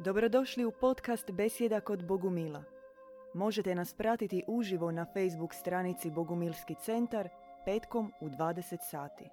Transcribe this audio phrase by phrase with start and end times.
[0.00, 2.64] Dobrodošli u podcast Besjeda kod Bogumila.
[3.34, 7.28] Možete nas pratiti uživo na Facebook stranici Bogumilski centar
[7.64, 9.24] petkom u 20 sati.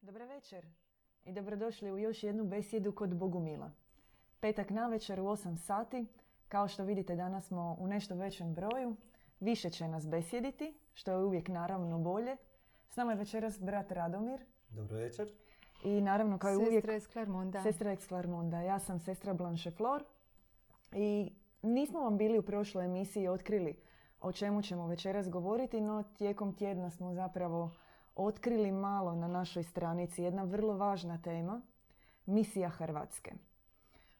[0.00, 0.66] Dobar večer
[1.24, 3.70] i dobrodošli u još jednu besjedu kod Bogumila.
[4.40, 6.06] Petak na večer u 8 sati.
[6.48, 8.96] Kao što vidite danas smo u nešto većem broju.
[9.40, 12.36] Više će nas besjediti, što je uvijek naravno bolje.
[12.90, 14.40] S nama je večeras brat Radomir.
[14.70, 15.43] Dobro večer.
[15.84, 16.72] I naravno kao i uvijek...
[16.74, 17.62] Sestra iz Clermonda.
[17.62, 18.60] Sestra iz Clermonda.
[18.60, 20.04] Ja sam sestra Blanche Flor.
[20.92, 23.76] I nismo vam bili u prošloj emisiji otkrili
[24.24, 27.70] o čemu ćemo večeras govoriti, no tijekom tjedna smo zapravo
[28.16, 31.62] otkrili malo na našoj stranici jedna vrlo važna tema,
[32.26, 33.32] misija Hrvatske.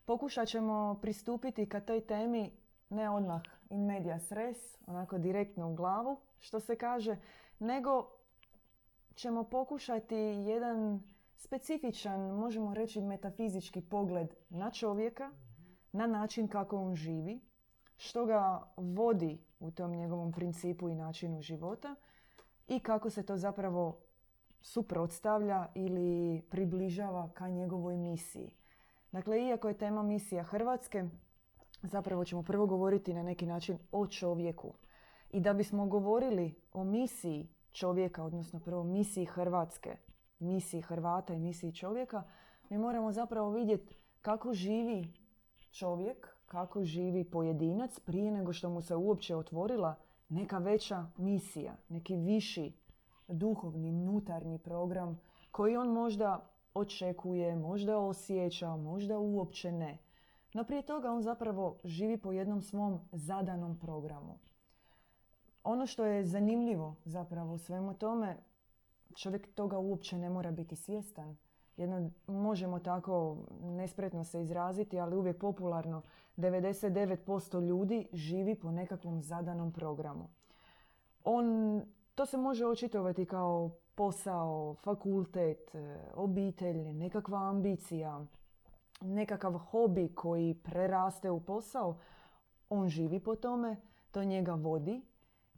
[0.05, 2.51] Pokušat ćemo pristupiti ka toj temi
[2.89, 7.17] ne odmah in media res, onako direktno u glavu, što se kaže,
[7.59, 8.11] nego
[9.15, 11.03] ćemo pokušati jedan
[11.37, 15.31] specifičan, možemo reći metafizički pogled na čovjeka,
[15.93, 17.41] na način kako on živi,
[17.97, 21.95] što ga vodi u tom njegovom principu i načinu života
[22.69, 24.01] i kako se to zapravo
[24.61, 28.51] suprotstavlja ili približava ka njegovoj misiji.
[29.13, 31.05] Dakle, iako je tema misija Hrvatske,
[31.83, 34.75] zapravo ćemo prvo govoriti na neki način o čovjeku.
[35.31, 39.97] I da bismo govorili o misiji čovjeka, odnosno prvo misiji Hrvatske,
[40.45, 42.23] misiji Hrvata i misiji čovjeka,
[42.71, 45.13] mi moramo zapravo vidjeti kako živi
[45.71, 49.95] čovjek, kako živi pojedinac prije nego što mu se uopće otvorila
[50.29, 52.73] neka veća misija, neki viši
[53.29, 59.99] duhovni, unutarnji program koji on možda očekuje, možda osjeća, možda uopće ne.
[60.55, 64.39] No prije toga on zapravo živi po jednom svom zadanom programu.
[65.65, 68.37] Ono što je zanimljivo zapravo svemu tome,
[69.15, 71.37] čovjek toga uopće ne mora biti svjestan.
[71.77, 76.03] Jedno, možemo tako nespretno se izraziti, ali uvijek popularno,
[76.37, 80.29] 99% ljudi živi po nekakvom zadanom programu.
[81.25, 81.47] On,
[82.15, 85.75] to se može očitovati kao posao, fakultet,
[86.15, 88.27] obitelj, nekakva ambicija,
[89.01, 91.99] nekakav hobi koji preraste u posao.
[92.69, 93.77] On živi po tome,
[94.11, 95.03] to njega vodi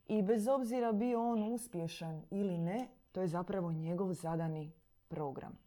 [0.08, 4.72] i bez obzira bio on uspješan ili ne, to je zapravo njegov zadani
[5.08, 5.58] program.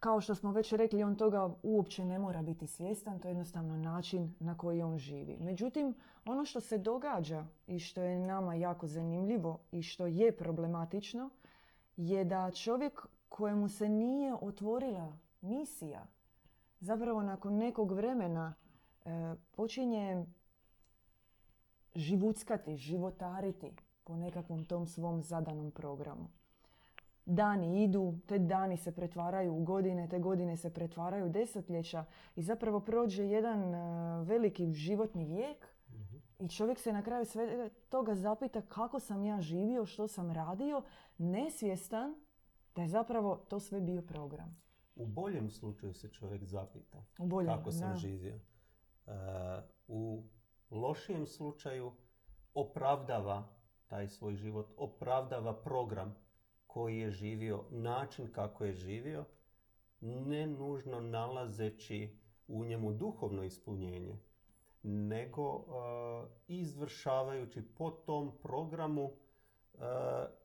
[0.00, 3.76] Kao što smo već rekli, on toga uopće ne mora biti svjestan, to je jednostavno
[3.76, 5.36] način na koji on živi.
[5.40, 5.94] Međutim,
[6.26, 11.30] ono što se događa i što je nama jako zanimljivo i što je problematično,
[11.96, 16.06] je da čovjek kojemu se nije otvorila misija,
[16.80, 18.54] zapravo nakon nekog vremena
[19.04, 20.26] e, počinje
[21.94, 26.28] živuckati, životariti po nekakvom tom svom zadanom programu.
[27.26, 32.04] Dani idu, te dani se pretvaraju u godine, te godine se pretvaraju u desetljeća
[32.36, 33.78] i zapravo prođe jedan e,
[34.24, 35.66] veliki životni vijek
[36.38, 40.82] i čovjek se na kraju sve toga zapita kako sam ja živio, što sam radio,
[41.18, 42.14] nesvjestan
[42.74, 44.62] da je zapravo to sve bio program.
[44.96, 47.96] U boljem slučaju se čovjek zapita U boljem, kako sam da.
[47.96, 48.34] živio.
[48.34, 49.10] E,
[49.88, 50.22] u
[50.70, 51.92] lošijem slučaju
[52.54, 53.57] opravdava
[53.88, 56.16] taj svoj život, opravdava program
[56.66, 59.24] koji je živio, način kako je živio,
[60.00, 64.18] ne nužno nalazeći u njemu duhovno ispunjenje,
[64.82, 65.64] nego e,
[66.48, 69.78] izvršavajući po tom programu e,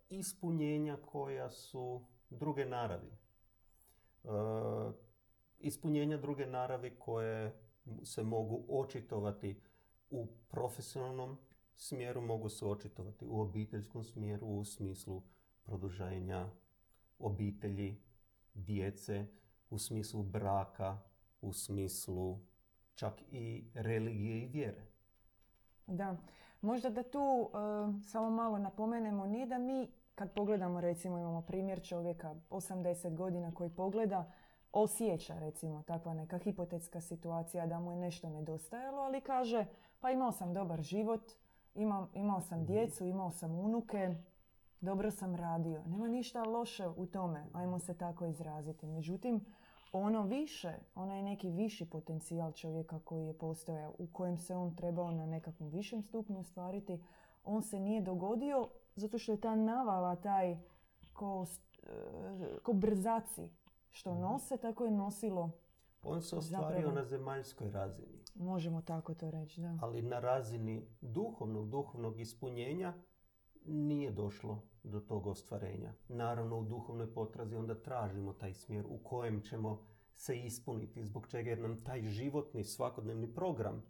[0.09, 3.12] ispunjenja koja su druge naravi.
[4.24, 4.28] E,
[5.59, 7.59] ispunjenja druge naravi koje
[8.03, 9.62] se mogu očitovati
[10.09, 11.38] u profesionalnom
[11.75, 15.22] smjeru, mogu se očitovati u obiteljskom smjeru u smislu
[15.63, 16.50] produženja
[17.19, 18.01] obitelji,
[18.53, 19.25] djece,
[19.69, 20.97] u smislu braka,
[21.41, 22.39] u smislu
[22.95, 24.85] čak i religije i vjere.
[25.88, 26.17] Da,
[26.61, 31.84] možda da tu e, samo malo napomenemo, nije da mi kad pogledamo recimo imamo primjer
[31.84, 34.31] čovjeka 80 godina koji pogleda
[34.72, 39.66] osjeća recimo takva neka hipotetska situacija da mu je nešto nedostajalo, ali kaže
[39.99, 41.31] pa imao sam dobar život,
[41.75, 44.16] imao, imao sam djecu, imao sam unuke,
[44.81, 45.84] dobro sam radio.
[45.85, 48.87] Nema ništa loše u tome, ajmo se tako izraziti.
[48.87, 49.46] Međutim,
[49.91, 55.11] ono više, onaj neki viši potencijal čovjeka koji je postojao, u kojem se on trebao
[55.11, 57.03] na nekakvom višem stupnju ostvariti,
[57.43, 60.58] on se nije dogodio zato što je ta navala, taj
[61.14, 61.46] ko,
[61.84, 63.49] e, ko brzaci
[63.91, 65.52] što nose, tako je nosilo
[66.03, 66.96] On se ostvario Zapravo.
[66.96, 69.78] na zemaljskoj razini, Možemo tako to reći, da.
[69.82, 72.94] ali na razini duhovnog, duhovnog ispunjenja
[73.66, 75.94] nije došlo do tog ostvarenja.
[76.08, 81.50] Naravno u duhovnoj potrazi onda tražimo taj smjer u kojem ćemo se ispuniti, zbog čega
[81.50, 83.84] jer nam taj životni svakodnevni program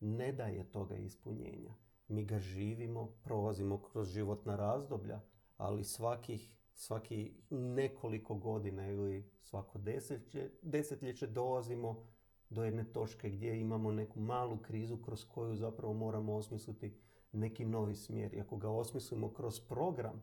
[0.00, 1.74] ne daje toga ispunjenja.
[2.08, 5.20] Mi ga živimo, prolazimo kroz životna razdoblja,
[5.56, 12.06] ali svakih, svaki nekoliko godina ili svako desetljeće, desetljeće dolazimo
[12.50, 16.94] do jedne točke gdje imamo neku malu krizu kroz koju zapravo moramo osmisliti
[17.32, 18.34] neki novi smjer.
[18.34, 20.22] I ako ga osmislimo kroz program,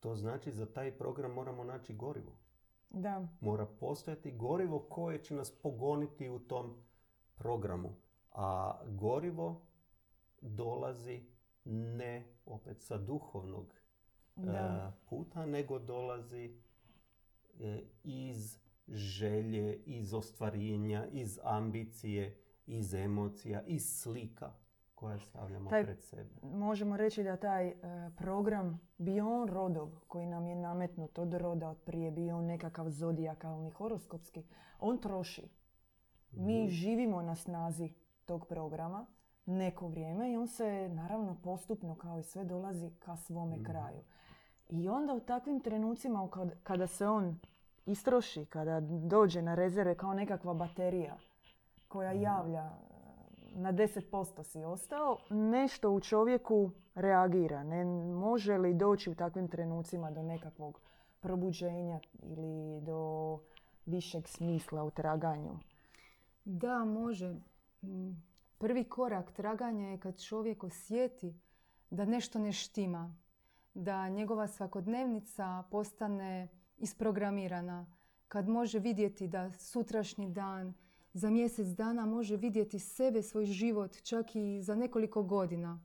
[0.00, 2.32] to znači za taj program moramo naći gorivo.
[2.90, 3.28] Da.
[3.40, 6.76] Mora postojati gorivo koje će nas pogoniti u tom
[7.34, 7.94] programu.
[8.32, 9.60] A gorivo
[10.40, 11.22] dolazi
[11.64, 13.74] ne opet sa duhovnog
[14.36, 14.52] Da.
[14.52, 16.56] e, puta, nego dolazi
[17.60, 22.36] e, iz želje, iz ostvarenja, iz ambicije,
[22.66, 24.52] iz emocija, iz slika
[24.94, 26.30] koje stavljamo Taj- pred sebe.
[26.42, 27.74] Možemo reći da taj e,
[28.16, 32.88] program bio on rodov koji nam je nametnut od roda od prije, bio on nekakav
[32.88, 34.42] zodijakalni, horoskopski,
[34.78, 35.48] on troši.
[36.32, 36.68] Mi Mhm.
[36.68, 37.92] živimo na snazi
[38.24, 39.06] tog programa
[39.46, 43.64] neko vrijeme i on se naravno postupno kao i sve dolazi ka svome Mhm.
[43.64, 44.00] kraju.
[44.68, 47.38] I onda u takvim trenucima kad- kada se on
[47.88, 51.16] istroši, kada dođe na rezerve kao nekakva baterija
[51.88, 52.22] koja Mhm.
[52.22, 52.70] javlja
[53.50, 57.62] na 10% si ostao, nešto u čovjeku reagira.
[57.64, 60.80] Ne može li doći u takvim trenucima do nekakvog
[61.20, 63.38] probuđenja ili do
[63.86, 65.58] višeg smisla u traganju?
[66.44, 67.34] Da, može.
[67.82, 68.22] Mm,
[68.58, 71.34] Prvi korak traganja je kad čovjek osjeti
[71.90, 73.14] da nešto ne štima,
[73.74, 77.86] da njegova svakodnevnica postane isprogramirana,
[78.28, 80.74] kad može vidjeti da sutrašnji dan,
[81.12, 85.80] za mjesec dana može vidjeti sebe, svoj život, čak i za nekoliko godina.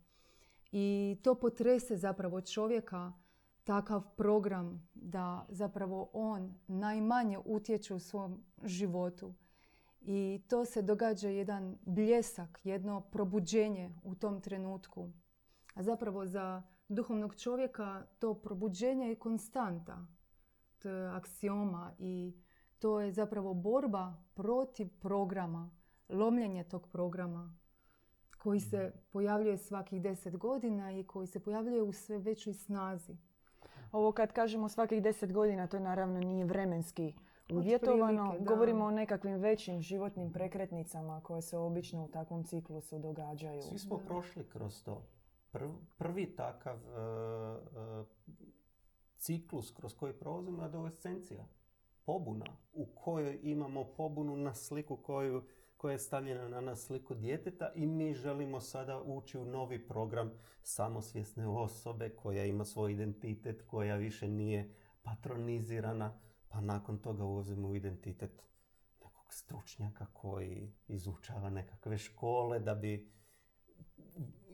[0.72, 3.14] I to potrese zapravo čovjeka,
[3.64, 9.34] takav program da zapravo on najmanje utječe u svom životu.
[10.02, 15.10] I to se događa jedan bljesak, jedno probuđenje u tom trenutku.
[15.74, 20.06] A zapravo za duhovnog čovjeka to probuđenje je konstanta.
[20.86, 22.34] Je aksioma i
[22.80, 25.72] to je zapravo borba protiv programa,
[26.10, 27.56] lomljenje tog programa
[28.38, 33.18] koji se pojavljuje svakih deset godina i koji se pojavljuje u sve većoj snazi.
[33.92, 37.14] Ovo kad kažemo svakih deset godina, to naravno nije vremenski
[37.52, 38.36] uvjetovano.
[38.40, 43.62] Govorimo o nekakvim većim životnim prekretnicama koje se obično u takvom ciklusu događaju.
[43.62, 45.02] Svi smo prošli kroz to.
[45.54, 48.04] Prv- prvi takav e, e,
[49.24, 51.46] ciklus kroz koji prolazimo je adolescencija.
[52.06, 55.44] Pobuna u kojoj imamo pobunu na sliku koju,
[55.78, 60.32] koja je stavljena na nas sliku djeteta i mi želimo sada ući u novi program
[60.64, 67.76] samosvjesne osobe koja ima svoj identitet, koja više nije patronizirana, pa nakon toga ulazimo u
[67.76, 68.44] identitet
[69.04, 73.12] nekog stručnjaka koji izučava nekakve škole da bi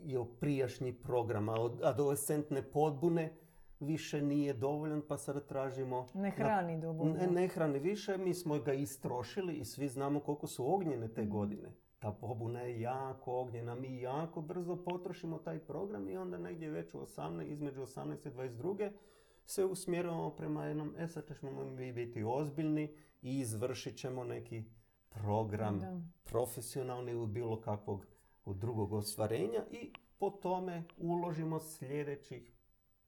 [0.04, 1.50] je prijašnji program,
[1.84, 3.49] adolescentne podbune
[3.80, 6.08] više nije dovoljan, pa sada tražimo...
[6.14, 7.14] Ne hrani dovoljno.
[7.14, 11.26] Ne, ne hrani više, mi smo ga istrošili i svi znamo koliko su ognjene te
[11.26, 11.72] godine.
[12.00, 16.94] Ta pobuna je jako ognjena, mi jako brzo potrošimo taj program i onda negdje već
[16.94, 18.92] u 18, između 18 i 22
[19.46, 24.64] se usmjeravamo prema jednom, e sad ćemo mi biti ozbiljni i izvršit ćemo neki
[25.10, 26.02] program Da.
[26.24, 28.06] profesionalni ili bilo kakvog
[28.46, 32.52] drugog ostvarenja i po tome uložimo sljedećih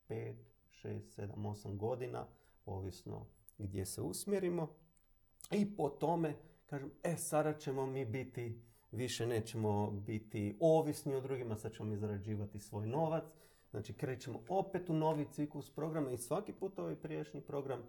[0.09, 0.35] 5,
[0.83, 2.27] 6, 7, 8 godina,
[2.65, 3.25] ovisno
[3.57, 4.67] gdje se usmjerimo.
[5.51, 6.35] I po tome,
[6.65, 8.61] kažem, e, sada ćemo mi biti,
[8.91, 11.97] više nećemo biti ovisni o drugima, sad ćemo mi
[12.59, 13.23] svoj novac.
[13.71, 17.83] Znači, krećemo opet u novi ciklus programa i svaki put ovaj prijašnji program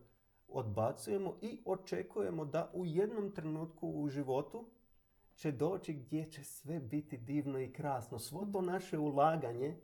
[0.49, 4.67] odbacujemo i očekujemo da u jednom trenutku u životu
[5.35, 8.19] će doći gdje će sve biti divno i krasno.
[8.19, 9.77] Svo to naše ulaganje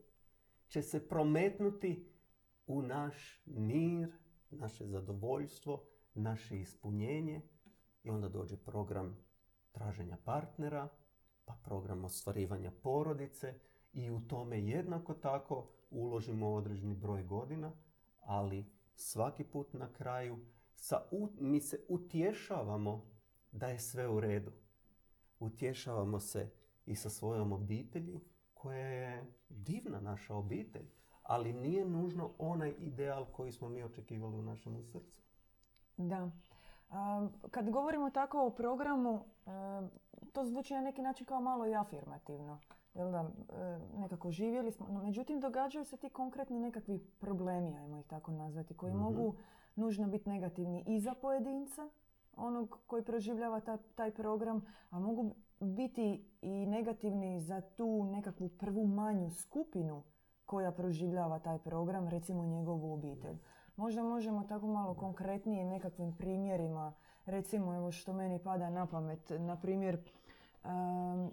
[0.68, 2.06] će se prometnuti
[2.68, 4.12] u naš mir,
[4.50, 5.84] naše zadovoljstvo,
[6.14, 7.40] naše ispunjenje
[8.04, 9.16] i onda dođe program
[9.72, 10.88] traženja partnera,
[11.44, 13.54] pa program ostvarivanja porodice
[13.92, 17.72] i u tome jednako tako uložimo određeni broj godina,
[18.20, 20.38] ali svaki put na kraju
[20.74, 23.06] sa, u- mi se utješavamo
[23.52, 24.52] da je sve u redu.
[25.40, 26.50] Utješavamo se
[26.86, 28.20] i sa svojom obitelji
[28.54, 30.86] koja je divna naša obitelj,
[31.28, 35.00] ali nije nužno onaj ideal koji smo mi očekivali u našem srcu.
[35.98, 36.30] Da.
[37.50, 39.82] Kad govorimo tako o programu, a,
[40.32, 42.58] to zvuči na neki način kao malo i afirmativno.
[42.94, 43.20] jel da,
[43.50, 44.86] e, nekako živjeli smo.
[44.88, 49.02] No, međutim, događaju se ti konkretni nekakvi problemi, ajmo ih tako nazvati, koji Mhm.
[49.02, 49.34] mogu
[49.76, 51.88] nužno biti negativni i za pojedinca,
[52.36, 56.04] onog koji proživljava ta- taj program, a mogu biti
[56.42, 60.02] i negativni za tu nekakvu prvu manju skupinu
[60.48, 63.36] koja proživljava taj program, recimo njegovu obitelj.
[63.76, 66.92] Možda možemo tako malo konkretnije nekakvim primjerima,
[67.26, 69.98] recimo evo što meni pada na pamet, na primjer
[70.64, 71.30] em,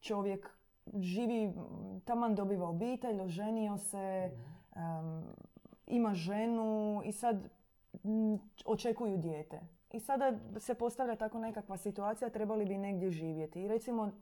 [0.00, 0.50] čovjek
[0.94, 1.52] živi,
[2.04, 4.30] taman dobiva obitelj, oženio se,
[4.76, 5.24] em,
[5.86, 7.48] ima ženu i sad
[8.04, 9.60] m, očekuju dijete.
[9.90, 13.62] I sada se postavlja tako nekakva situacija, trebali bi negdje živjeti.
[13.62, 14.12] I recimo,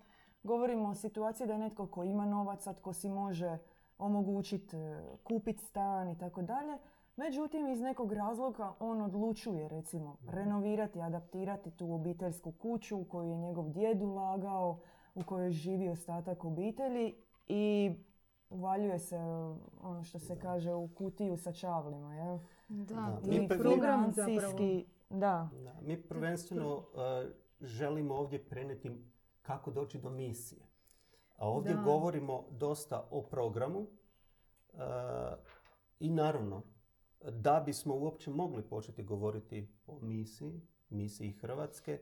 [0.47, 3.59] govorimo o situaciji da je netko ko ima novaca, tko si može
[3.99, 4.76] omogućiti
[5.25, 6.79] kupiti stan i tako dalje.
[7.17, 13.37] Međutim, iz nekog razloga on odlučuje, recimo, renovirati, adaptirati tu obiteljsku kuću u koju je
[13.37, 14.79] njegov djed ulagao,
[15.15, 17.15] u kojoj živi ostatak obitelji
[17.49, 17.95] i
[18.50, 19.19] uvaljuje se,
[19.83, 22.38] ono što se kaže, u kutiju sa čavlima, jel?
[22.69, 23.21] Da, Da.
[23.33, 24.59] i Mi program zapravo.
[25.11, 25.49] Da.
[25.65, 27.26] Da, mi prvenstveno e,
[27.61, 28.91] želimo ovdje prenijeti
[29.47, 30.62] kako doći do misije.
[31.37, 31.83] A ovdje Da.
[31.83, 33.87] govorimo dosta o programu
[34.73, 34.79] e,
[36.00, 36.62] i naravno
[37.31, 42.00] da bismo uopće mogli početi govoriti o misiji, misiji Hrvatske,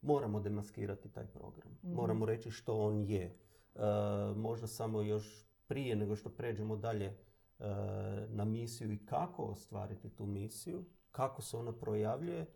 [0.00, 1.78] moramo demaskirati taj program.
[1.82, 3.24] Moramo reći što on je.
[3.24, 3.80] E,
[4.36, 7.16] možda samo još prije nego što pređemo dalje e,
[8.28, 12.46] na misiju i kako ostvariti tu misiju, kako se ona projavljuje,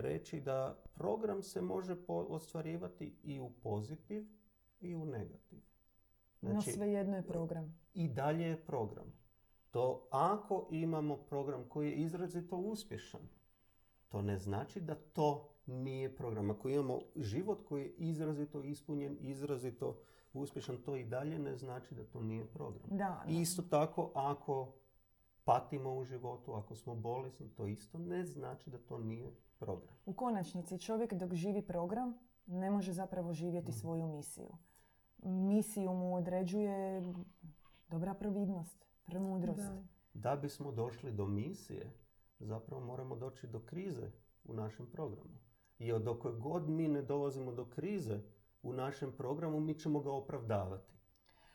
[0.00, 4.26] reći da program se može ostvarivati i u pozitiv
[4.80, 5.60] i u negativ.
[6.40, 7.78] No svejedno je program.
[7.94, 9.12] i dalje je program.
[9.70, 13.20] To ako imamo program koji je izrazito uspješan,
[14.08, 16.50] to ne znači da to nije program.
[16.50, 20.00] Ako imamo život koji je izrazito ispunjen, izrazito
[20.32, 22.88] uspješan, to i dalje ne znači da to nije program.
[22.90, 23.24] Da, da.
[23.28, 24.72] I isto tako, ako
[25.44, 29.94] patimo u životu, ako smo bolesni, to isto ne znači da to nije program.
[30.06, 32.14] U konačnici čovjek dok živi program
[32.46, 34.48] ne može zapravo živjeti svoju misiju.
[35.22, 37.02] Misiju mu određuje
[37.88, 39.60] dobra providnost, premudrost.
[39.60, 39.82] Da.
[40.14, 41.92] Da bismo došli do misije,
[42.40, 44.10] zapravo moramo doći do krize
[44.44, 45.38] u našem programu.
[45.78, 48.20] Jer dok god mi ne dolazimo do krize
[48.62, 50.96] u našem programu, mi ćemo ga opravdavati.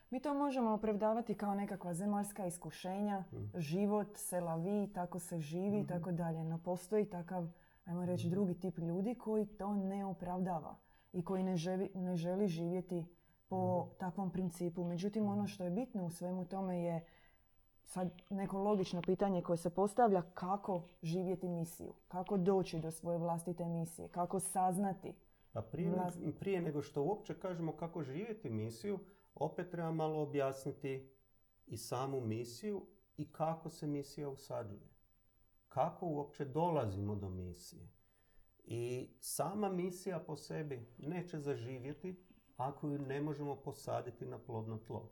[0.10, 3.24] Mi to možemo opravdavati kao nekakva zemaljska iskušenja,
[3.56, 6.44] život, se lavi, tako se živi i tako dalje.
[6.44, 7.48] No postoji takav,
[7.86, 10.76] ajmo reći, drugi tip ljudi koji to ne opravdava
[11.14, 13.06] i koji ne želi, ne želi živjeti
[13.48, 14.84] po takvom principu.
[14.84, 17.06] Međutim, ono što je bitno u svemu tome je
[17.86, 23.66] sad neko logično pitanje koje se postavlja kako živjeti misiju, kako doći do svoje vlastite
[23.66, 25.14] misije, kako saznati.
[25.54, 29.00] Pa prije, Vlast- prije nego što uopće kažemo kako živjeti misiju,
[29.36, 31.10] opet treba malo objasniti
[31.68, 32.86] i samu misiju
[33.18, 34.91] i kako se misija usađuje.
[35.74, 37.90] Kako uopće dolazimo do misije.
[38.64, 42.26] I sama misija po sebi neće zaživjeti
[42.58, 45.12] ako ju ne možemo posaditi na plodno tlo.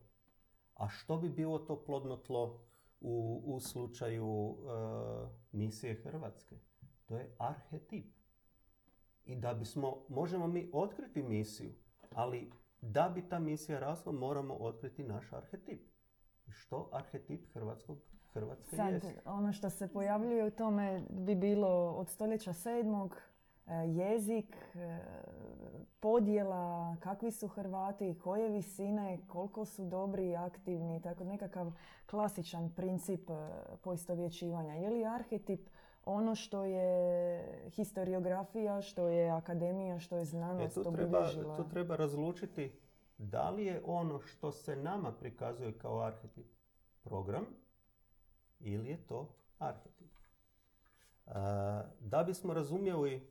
[0.76, 2.62] A što bi bilo to plodno tlo
[3.02, 4.68] u, u slučaju e,
[5.52, 6.56] misije Hrvatske?
[7.06, 8.16] To je arhetip.
[9.26, 11.72] I da bismo, možemo mi otkriti misiju,
[12.14, 12.52] ali
[12.82, 15.82] da bi ta misija rasla, moramo otkriti naš arhetip.
[16.48, 17.98] I Što arhetip Hrvatskog,
[18.34, 19.20] Hrvatske Sad, jest?
[19.26, 23.22] ono što se pojavljuje u tome bi bilo od stoljeća sedmog,
[23.68, 25.00] e, jezik, e,
[26.00, 31.72] podjela, kakvi su Hrvati, koje visine, koliko su dobri i aktivni, tako nekakav
[32.06, 33.34] klasičan princip e,
[33.82, 34.74] poistovjećivanja.
[34.74, 35.70] Je li arhetip
[36.06, 41.96] ono što je historiografija, što je akademija, što je E, znanost tu, treba, tu treba
[41.96, 42.72] razlučiti
[43.18, 46.46] da li je ono što se nama prikazuje kao arhetip
[47.04, 47.46] program
[48.60, 50.12] ili je to arhetip.
[52.00, 53.28] Da bismo razumjeli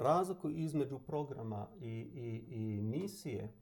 [0.00, 3.52] razliku između programa i, i, i misije,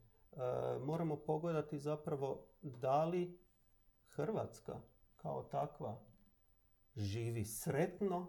[0.81, 3.39] moramo pogledati zapravo da li
[4.09, 4.81] Hrvatska
[5.15, 6.01] kao takva
[6.95, 8.27] živi sretno,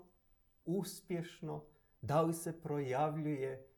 [0.65, 1.65] uspješno,
[2.01, 3.69] da li se projavljuje,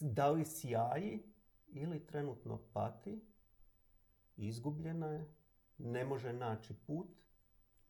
[0.00, 1.22] da li sjaji
[1.68, 3.20] ili trenutno pati,
[4.36, 5.34] izgubljena je,
[5.78, 7.08] ne može naći put.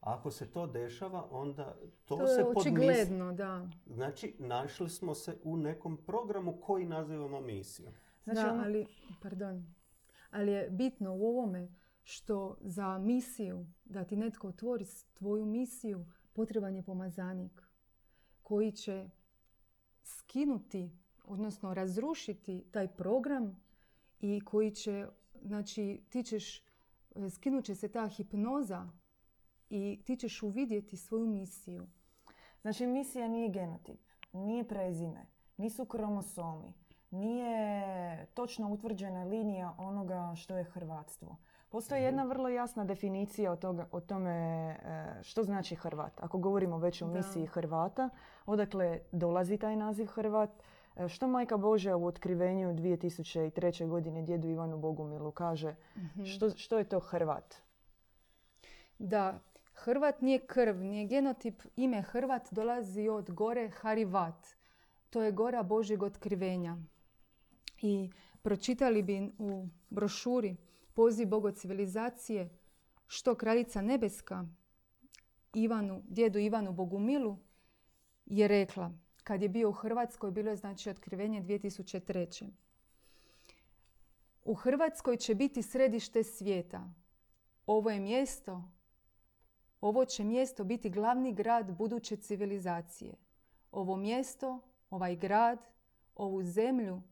[0.00, 3.68] Ako se to dešava, onda to, To se je podmis- očigledno, da.
[3.86, 7.92] Znači, našli smo se u nekom programu koji nazivamo misijom.
[8.24, 8.86] Znači, da, ono- ali,
[9.22, 9.74] pardon,
[10.30, 11.68] ali je bitno u ovome
[12.02, 17.62] što za misiju, da ti netko otvori tvoju misiju, potreban je pomazanik
[18.42, 19.08] koji će
[20.02, 20.90] skinuti
[21.24, 23.62] odnosno razrušiti taj program
[24.20, 25.06] i koji će,
[25.42, 26.63] znači ti ćeš,
[27.30, 28.88] skinut će se ta hipnoza
[29.70, 31.86] i ti ćeš uvidjeti svoju misiju.
[32.60, 34.00] Znači misija nije genotip,
[34.32, 36.72] nije prezime, nisu kromosomi,
[37.10, 41.36] nije točno utvrđena linija onoga što je hrvatstvo.
[41.68, 42.04] Postoji Mhm.
[42.06, 44.76] jedna vrlo jasna definicija o, toga, o tome e,
[45.22, 46.20] što znači Hrvat.
[46.20, 47.12] Ako govorimo već o Da.
[47.12, 48.08] misiji Hrvata,
[48.46, 50.62] odakle dolazi taj naziv Hrvat, e,
[51.08, 53.88] što Majka Božja u otkrivenju 2003.
[53.88, 56.24] godine djedu Ivanu Bogumilu kaže, Mhm.
[56.24, 57.54] što, što je to Hrvat?
[58.98, 59.40] Da,
[59.74, 61.62] Hrvat nije krv, nije genotip.
[61.76, 64.46] Ime Hrvat dolazi od gore Harivat.
[65.10, 66.76] To je gora Božjeg otkrivenja.
[67.82, 68.10] I
[68.42, 70.56] pročitali bi u brošuri
[70.94, 72.48] Poziv Bogo civilizacije
[73.06, 74.44] što kraljica nebeska
[75.54, 77.38] Ivanu, djedu Ivanu Bogumilu
[78.26, 78.92] je rekla
[79.24, 82.50] kad je bio u Hrvatskoj, bilo je znači otkrivenje 2003.
[84.44, 86.90] U Hrvatskoj će biti središte svijeta.
[87.66, 88.62] Ovo je mjesto,
[89.80, 93.14] ovo će mjesto biti glavni grad buduće civilizacije.
[93.70, 95.58] Ovo mjesto, ovaj grad,
[96.14, 97.02] ovu zemlju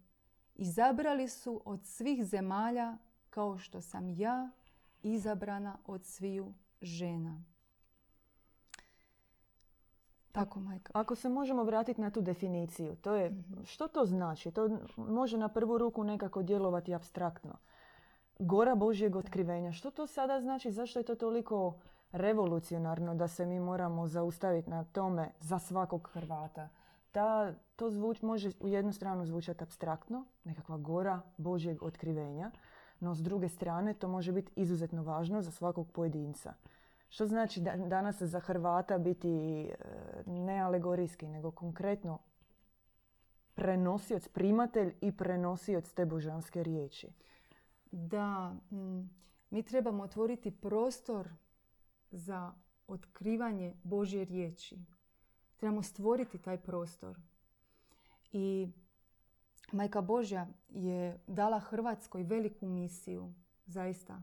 [0.55, 2.99] izabrali su od svih zemalja
[3.31, 4.51] kao što sam ja
[5.03, 7.52] izabrana od sviju žena.
[10.33, 10.91] Tako, majka.
[10.95, 13.63] Ako se možemo vratiti na tu definiciju, to je, Mhm.
[13.65, 14.51] što to znači?
[14.51, 17.57] To može na prvu ruku nekako djelovati abstraktno.
[18.39, 19.73] Gora Božjeg otkrivenja.
[19.73, 20.73] Što to sada znači?
[20.73, 21.75] Zašto je to toliko
[22.13, 26.69] revolucionarno da se mi moramo zaustaviti na tome za svakog Hrvata?
[27.13, 32.51] Ta, to zvuč, može u jednu stranu zvučati abstraktno, nekakva gora Božjeg otkrivenja,
[33.01, 36.55] no s druge strane to može biti izuzetno važno za svakog pojedinca.
[37.13, 39.75] Što znači da, danas za Hrvata biti e,
[40.27, 42.19] ne alegorijski, nego konkretno
[43.55, 47.09] prenosioc, primatelj i prenosioc te božanske riječi.
[47.91, 48.57] Da,
[49.51, 51.29] mi trebamo otvoriti prostor
[52.11, 52.53] za
[52.87, 54.79] otkrivanje Božje riječi.
[55.57, 57.19] Trebamo stvoriti taj prostor.
[58.33, 58.69] I
[59.73, 63.33] Majka Božja je dala Hrvatskoj veliku misiju,
[63.67, 64.21] zaista.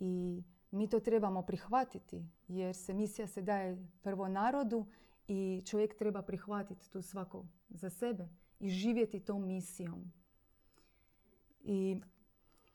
[0.00, 4.86] I mi to trebamo prihvatiti, jer se misija se daje prvo narodu
[5.28, 8.28] i čovjek treba prihvatiti tu svako za sebe
[8.60, 10.12] i živjeti tom misijom.
[11.60, 12.00] I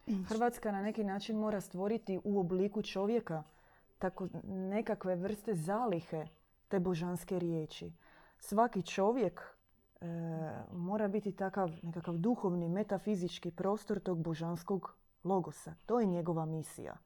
[0.30, 3.44] Hrvatska na neki način mora stvoriti u obliku čovjeka
[3.98, 6.28] tako nekakve vrste zalihe
[6.68, 7.94] te božanske riječi.
[8.40, 10.06] Svaki čovjek e,
[10.72, 15.76] mora biti takav nekakav duhovni, metafizički prostor tog božanskog logosa.
[15.86, 16.98] To je njegova misija.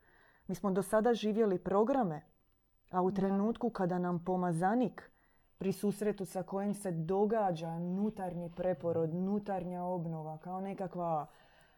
[0.51, 2.21] Mi smo do sada živjeli programe,
[2.89, 5.11] a u trenutku kada nam pomazanik
[5.57, 11.27] pri susretu sa kojim se događa nutarnji preporod, nutarnja obnova, kao nekakva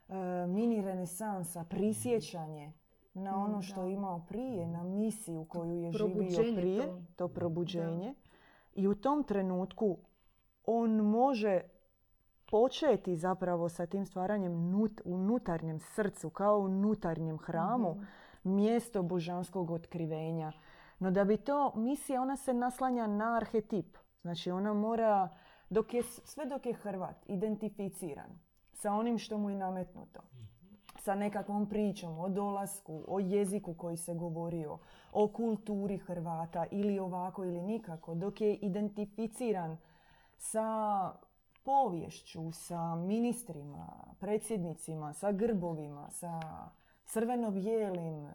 [0.09, 0.13] e,
[0.47, 2.71] mini renesansa, prisjećanje
[3.13, 3.87] na ono Mm, što da.
[3.87, 7.01] je imao prije, na misiju koju je živio prije, to.
[7.17, 8.13] to probuđenje.
[8.73, 9.97] I u tom trenutku
[10.65, 11.61] on može
[12.47, 18.03] početi zapravo sa tim stvaranjem nut- u unutarnjem srcu, kao u unutarnjem hramu, Mhm.
[18.43, 20.51] Mjesto božanskog otkrivenja.
[20.99, 23.97] No da bi to, misija ona se naslanja na arhetip.
[24.21, 25.29] Znači ona mora,
[25.69, 28.39] dok je, sve dok je Hrvat identificiran
[28.73, 30.19] sa onim što mu je nametnuto,
[30.99, 34.77] sa nekakvom pričom o dolasku, o jeziku koji se govorio,
[35.13, 39.77] o kulturi Hrvata ili ovako ili nikako, dok je identificiran
[40.37, 41.11] sa
[41.63, 43.87] povješću, sa ministrima,
[44.19, 46.39] predsjednicima, sa grbovima, sa
[47.05, 48.31] crveno-bijelim, e,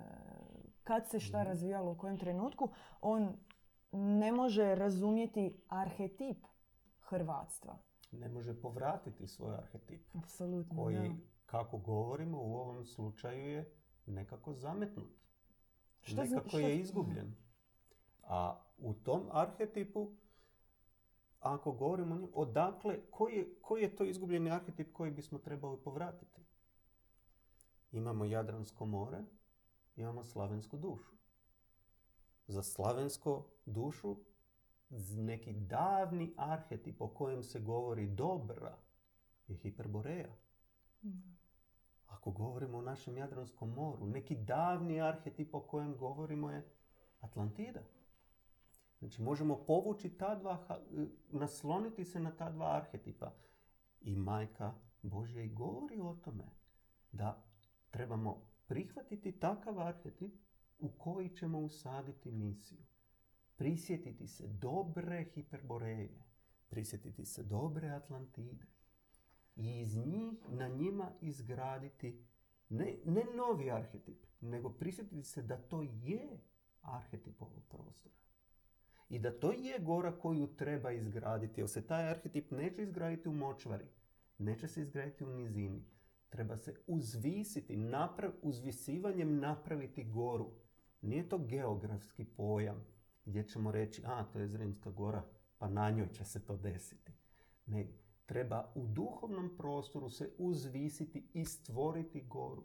[0.84, 2.68] kad se šta razvijalo u kojem trenutku,
[3.00, 3.36] on
[3.92, 6.46] ne može razumjeti arhetip
[7.00, 7.78] hrvatstva.
[8.12, 11.14] Ne može povratiti svoj arhetip Apsolutno, koji, da.
[11.46, 13.72] kako govorimo, u ovom slučaju je
[14.06, 15.10] nekako zametnut.
[16.00, 17.34] Što nekako što- je izgubljen.
[18.22, 20.10] A u tom arhetipu,
[21.40, 25.76] ako govorimo o njemu, odakle, koji je, koji je to izgubljeni arhetip koji bismo trebali
[25.84, 26.42] povratiti?
[27.92, 29.24] Imamo Jadransko more,
[29.96, 31.12] imamo slavensku dušu.
[32.46, 34.16] Za slavensko dušu
[35.16, 38.78] neki davni arhetip o kojem se govori dobra
[39.48, 40.34] je hiperboreja.
[42.06, 46.68] Ako govorimo o našem Jadranskom moru, neki davni arhetip o kojem govorimo je
[47.20, 47.80] Atlantida.
[48.98, 50.80] Znači možemo povući ta dva, ha-
[51.30, 53.32] nasloniti se na ta dva arhetipa.
[54.00, 56.44] I majka Božja i govori o tome
[57.12, 57.47] da
[57.90, 60.34] trebamo prihvatiti takav arhetip
[60.78, 62.78] u koji ćemo usaditi misiju.
[63.56, 66.24] Prisjetiti se dobre hiperboreje,
[66.68, 68.66] prisjetiti se dobre Atlantide.
[69.56, 72.24] i iz njih, na njima izgraditi
[72.68, 76.40] ne, ne novi arhetip, nego prisjetiti se da to je
[76.82, 78.14] arhetip ovog prostora.
[79.08, 83.32] I da to je gora koju treba izgraditi, jer se taj arhetip neće izgraditi u
[83.32, 83.84] močvari,
[84.38, 85.84] neće se izgraditi u nizini.
[86.28, 90.50] Treba se uzvisiti, naprav, uzvisivanjem napraviti goru.
[91.02, 92.84] Nije to geografski pojam
[93.24, 95.24] gdje ćemo reći, a to je Zrinska gora,
[95.58, 97.12] pa na njoj će se to desiti.
[97.66, 97.86] Ne,
[98.26, 102.64] treba u duhovnom prostoru se uzvisiti i stvoriti goru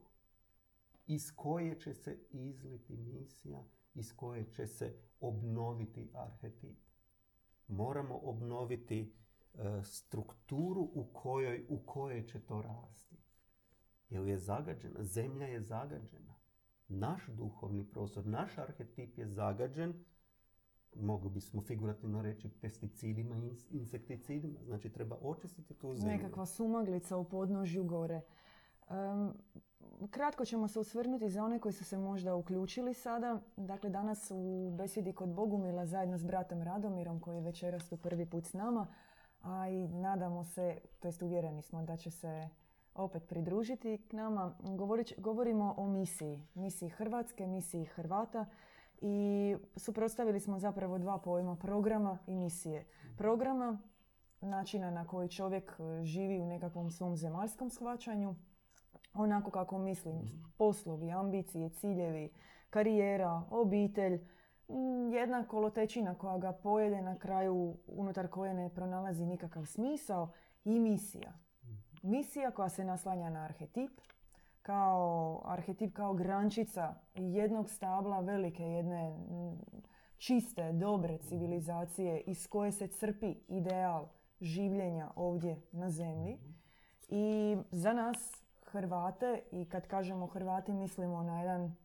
[1.08, 6.78] iz koje će se izliti misija, iz koje će se obnoviti arhetip.
[7.68, 9.14] Moramo obnoviti
[9.54, 13.16] e, strukturu u kojoj, u kojoj će to rasti.
[14.14, 16.34] Jer je zagađena, zemlja je zagađena.
[16.88, 20.04] Naš duhovni prostor, naš arhetip je zagađen
[20.96, 24.60] mogli bismo figurativno reći pesticidima i insekticidima.
[24.66, 26.18] Znači treba očistiti tu zemlju.
[26.18, 28.22] Nekakva sumaglica u podnožju gore.
[30.10, 33.42] kratko ćemo se osvrnuti za one koji su se možda uključili sada.
[33.58, 38.26] Dakle, danas u besjedi kod Bogumila zajedno s bratom Radomirom koji je večeras tu prvi
[38.26, 38.88] put s nama.
[39.42, 42.50] A i nadamo se, to jest uvjereni smo da će se
[42.96, 44.56] opet pridružiti k nama.
[45.18, 46.48] govorimo o misiji.
[46.54, 48.46] Misiji Hrvatske, misiji Hrvata
[49.02, 52.86] i suprotstavili smo zapravo dva pojma, programa i misije.
[53.18, 53.80] Programa,
[54.42, 58.36] načina na koji čovjek e, živi u nekakvom svom zemaljskom shvaćanju,
[59.14, 60.28] onako kako mislim, mhm.
[60.58, 62.34] poslovi, ambicije, ciljevi,
[62.70, 64.28] karijera, obitelj,
[65.14, 70.32] jedna kolotečina koja ga pojede na kraju, unutar koje ne pronalazi nikakav smisao
[70.66, 71.34] i misija.
[72.04, 73.92] Misija koja se naslanja na arhetip,
[74.62, 79.18] kao arhetip, kao grančica jednog stabla velike jedne
[80.18, 84.08] čiste, dobre civilizacije iz koje se crpi ideal
[84.42, 86.38] življenja ovdje na zemlji.
[87.10, 91.76] I za nas Hrvate, i kad kažemo Hrvati mislimo na jedan,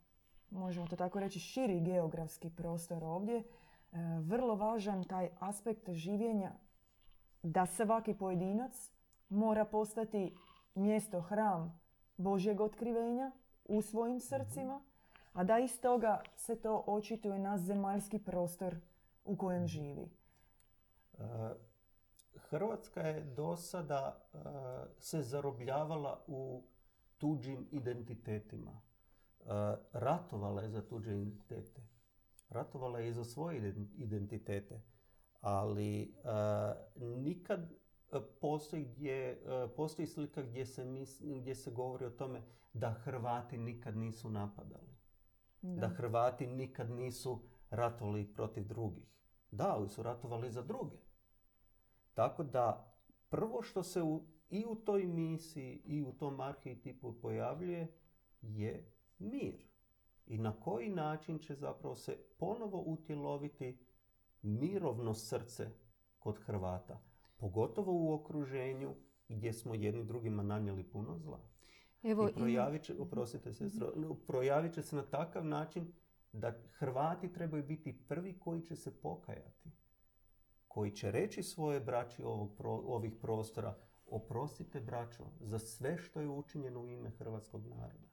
[0.50, 3.44] možemo to tako reći, širi geografski prostor ovdje, e,
[4.20, 6.52] vrlo važan taj aspekt življenja
[7.42, 8.97] da svaki pojedinac
[9.28, 10.36] mora postati
[10.74, 11.80] mjesto, hram
[12.16, 13.30] Božjeg otkrivenja
[13.64, 14.82] u svojim srcima,
[15.32, 18.76] a da iz toga se to očituje na zemaljski prostor
[19.24, 20.10] u kojem živi.
[21.18, 21.24] E,
[22.36, 24.38] Hrvatska je do sada e,
[24.98, 26.62] se zarobljavala u
[27.18, 28.70] tuđim identitetima.
[28.70, 29.44] E,
[29.92, 31.80] ratovala je za tuđe identitete.
[32.48, 34.80] Ratovala je i za svoje identitete.
[35.40, 36.14] Ali
[36.96, 37.77] nikad
[38.40, 40.86] postoji, gdje, e, postoji slika gdje se,
[41.20, 42.42] gdje se govori o tome
[42.72, 44.98] da Hrvati nikad nisu napadali.
[45.62, 45.88] Da.
[45.88, 49.08] Hrvati nikad nisu ratovali protiv drugih.
[49.50, 50.96] Da, ali su ratovali za druge.
[52.14, 52.94] Tako da
[53.28, 57.92] prvo što se u, i u toj misiji i u tom arhetipu pojavljuje
[58.42, 59.64] je mir.
[60.26, 63.78] I na koji način će zapravo se ponovo utjeloviti
[64.42, 65.70] mirovno srce
[66.18, 67.07] kod Hrvata
[67.38, 68.94] pogotovo u okruženju
[69.28, 71.40] gdje smo jedni drugima nanijeli puno zla.
[72.02, 74.12] Evo, I projavit će, oprostite mhm.
[74.26, 75.92] projavit će se na takav način
[76.32, 79.70] da Hrvati trebaju biti prvi koji će se pokajati.
[80.68, 86.80] Koji će reći svoje braći ovog, ovih prostora oprostite braćo za sve što je učinjeno
[86.80, 88.08] u ime hrvatskog naroda.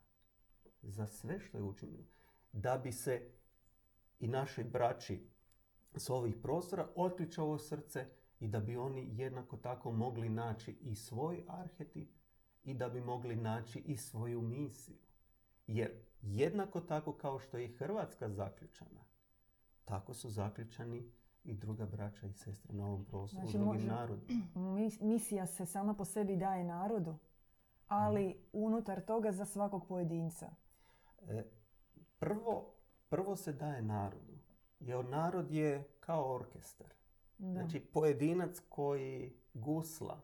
[0.81, 2.07] Za sve što je učinjeno.
[2.51, 3.31] Da bi se
[4.19, 5.27] i naši braći
[5.95, 8.05] s ovih prostora otključalo srce
[8.39, 12.09] i da bi oni jednako tako mogli naći i svoj arhetip
[12.63, 14.97] i da bi mogli naći i svoju misiju.
[15.67, 19.01] Jer jednako tako kao što je i Hrvatska zaključana,
[19.85, 21.11] tako su zaključani
[21.43, 24.41] i druga braća i sestre na ovom prostoru, znači, drugim narodima.
[25.11, 27.15] Misija se sama po sebi daje narodu,
[27.87, 28.37] ali mhm.
[28.53, 30.49] unutar toga za svakog pojedinca.
[31.27, 31.43] E,
[32.19, 32.73] prvo,
[33.09, 34.33] prvo se daje narodu.
[34.79, 36.93] Jer narod je kao orkestar.
[37.37, 40.21] Znači, pojedinac koji gusla,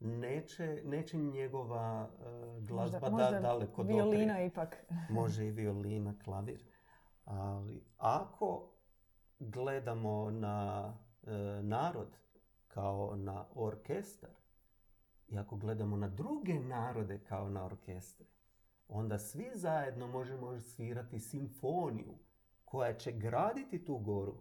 [0.00, 4.76] neće, neće njegova uh, glazba možda, da, daleko violina ipak.
[5.10, 6.64] Može i violina, klavir.
[7.24, 8.70] Ali ako
[9.38, 10.88] gledamo na
[11.22, 11.30] uh,
[11.62, 12.16] narod
[12.68, 14.30] kao na orkestar
[15.28, 18.26] i ako gledamo na druge narode kao na orkestre,
[18.88, 22.14] onda svi zajedno možemo svirati simfoniju
[22.64, 24.36] koja će graditi tu goru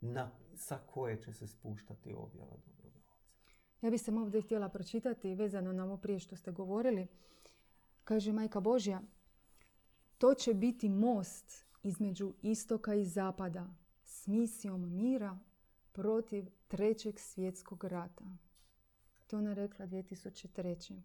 [0.00, 2.98] na, sa koje će se spuštati objava dobroga
[3.82, 7.06] Ja bih se ovdje htjela pročitati vezano na ovo prije što ste govorili.
[8.04, 9.02] Kaže Majka Božja,
[10.18, 13.66] to će biti most između istoka i zapada
[14.04, 15.38] s misijom mira
[15.92, 18.24] protiv trećeg svjetskog rata.
[19.30, 21.00] je ona rekla 2003.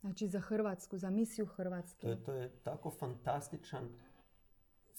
[0.00, 2.00] Znači za Hrvatsku, za misiju Hrvatske.
[2.00, 3.88] To je, to je tako fantastičan,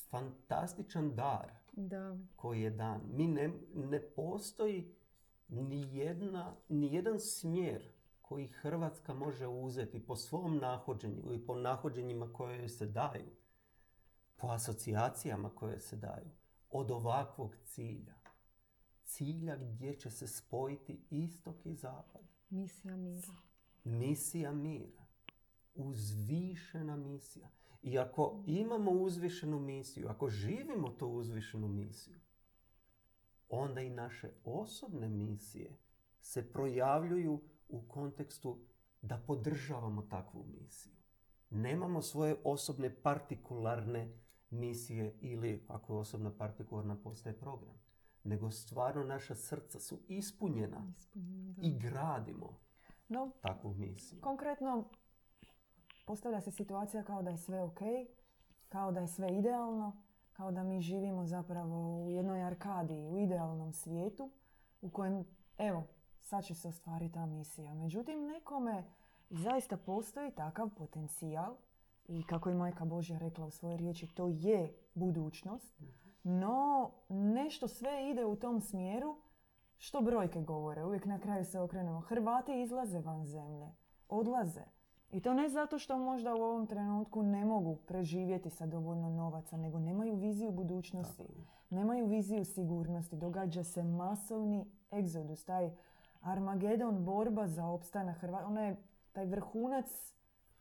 [0.09, 2.17] fantastičan dar Da.
[2.35, 3.01] koji je dan.
[3.13, 4.95] Mi ne, ne postoji
[5.47, 12.33] ni, jedna, ni jedan smjer koji Hrvatska može uzeti po svom nahođenju i po nahođenjima
[12.33, 13.31] koje se daju,
[14.35, 16.29] po asocijacijama koje se daju,
[16.69, 18.15] od ovakvog cilja.
[19.03, 22.21] Cilja gdje će se spojiti istok i zapad.
[22.49, 23.33] Misija mira.
[23.83, 25.05] Misija mira.
[25.75, 27.49] Uzvišena misija.
[27.81, 32.19] I ako imamo uzvišenu misiju, ako živimo tu uzvišenu misiju,
[33.49, 35.77] onda i naše osobne misije
[36.21, 38.57] se projavljuju u kontekstu
[39.01, 40.93] da podržavamo takvu misiju.
[41.49, 44.13] Nemamo svoje osobne partikularne
[44.49, 47.75] misije ili ako je osobna partikularna postaje program.
[48.23, 50.93] Nego stvarno naša srca su ispunjena
[51.61, 52.59] i gradimo
[53.09, 54.21] No, takvu misiju.
[54.21, 54.89] konkretno
[56.09, 57.79] postavlja se situacija kao da je sve ok,
[58.69, 60.01] kao da je sve idealno,
[60.33, 64.31] kao da mi živimo zapravo u jednoj arkadiji, u idealnom svijetu
[64.81, 65.25] u kojem,
[65.57, 65.83] evo,
[66.19, 67.73] sad će se ostvariti ta misija.
[67.73, 68.83] Međutim, nekome
[69.29, 71.55] zaista postoji takav potencijal
[72.07, 75.81] i kako je Majka Božja rekla u svojoj riječi, to je budućnost,
[76.23, 79.17] no nešto sve ide u tom smjeru
[79.77, 80.85] što brojke govore.
[80.85, 81.99] Uvijek na kraju se okrenemo.
[81.99, 83.71] Hrvati izlaze van zemlje,
[84.07, 84.78] odlaze.
[85.11, 89.57] I to ne zato što možda u ovom trenutku ne mogu preživjeti sa dovoljno novaca,
[89.57, 93.15] nego nemaju viziju budućnosti, Tako nemaju viziju sigurnosti.
[93.15, 95.71] Događa se masovni egzodus, taj
[96.21, 98.47] Armagedon, borba za opstanak Hrvata.
[98.47, 98.77] Ona je
[99.11, 100.13] taj vrhunac,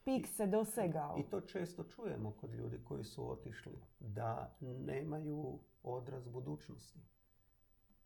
[0.04, 1.16] pik se dosegao.
[1.18, 6.98] I to često čujemo kod ljudi koji su otišli, da nemaju odraz budućnosti.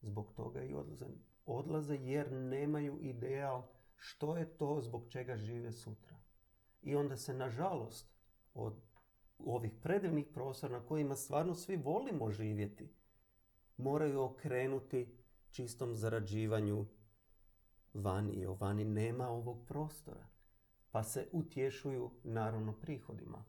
[0.00, 1.06] Zbog toga i odlaze.
[1.46, 3.62] Odlaze jer nemaju ideal
[3.96, 6.11] što je to zbog čega žive sutra.
[6.82, 8.12] I onda se, nažalost,
[8.54, 8.74] od
[9.38, 12.94] ovih predivnih prostora na kojima stvarno svi volimo živjeti,
[13.76, 15.14] moraju okrenuti
[15.50, 16.86] čistom zarađivanju
[17.94, 18.40] vani.
[18.40, 20.26] Jer vani nema ovog prostora.
[20.90, 23.44] Pa se utješuju naravno prihodima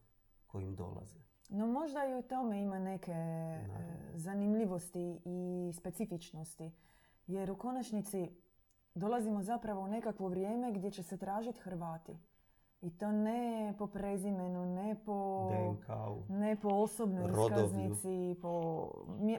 [0.47, 1.19] kojim dolaze.
[1.49, 3.93] No možda i u tome ima neke e, Naravno.
[4.15, 6.71] zanimljivosti i specifičnosti.
[7.27, 8.29] Jer u konačnici
[8.95, 12.17] dolazimo zapravo u nekakvo vrijeme gdje će se tražiti Hrvati.
[12.83, 15.49] I to ne po prezimenu, ne po,
[16.29, 18.87] ne po osobnoj iskaznici, po,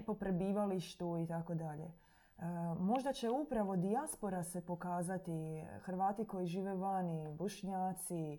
[0.06, 1.84] po prebivalištu i tako dalje.
[1.84, 2.44] E,
[2.78, 8.38] Možda će upravo dijaspora se pokazati, Hrvati koji žive vani, Bošnjaci, e,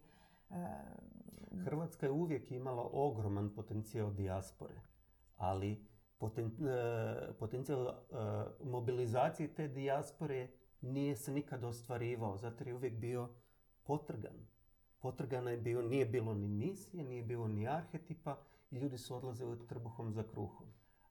[1.63, 4.76] Hrvatska je uvijek imala ogroman potencijal dijaspore,
[5.38, 5.86] ali
[6.20, 7.94] poten- e, potencijal e,
[8.63, 10.48] mobilizacije te dijaspore
[10.82, 13.30] nije se nikad ostvarivao, zato je uvijek bio
[13.84, 14.55] potrgan.
[15.06, 18.38] Potrgana je bio, nije bilo ni misije, nije bilo ni arhetipa
[18.72, 20.68] i ljudi su odlazili trbuhom za kruhom.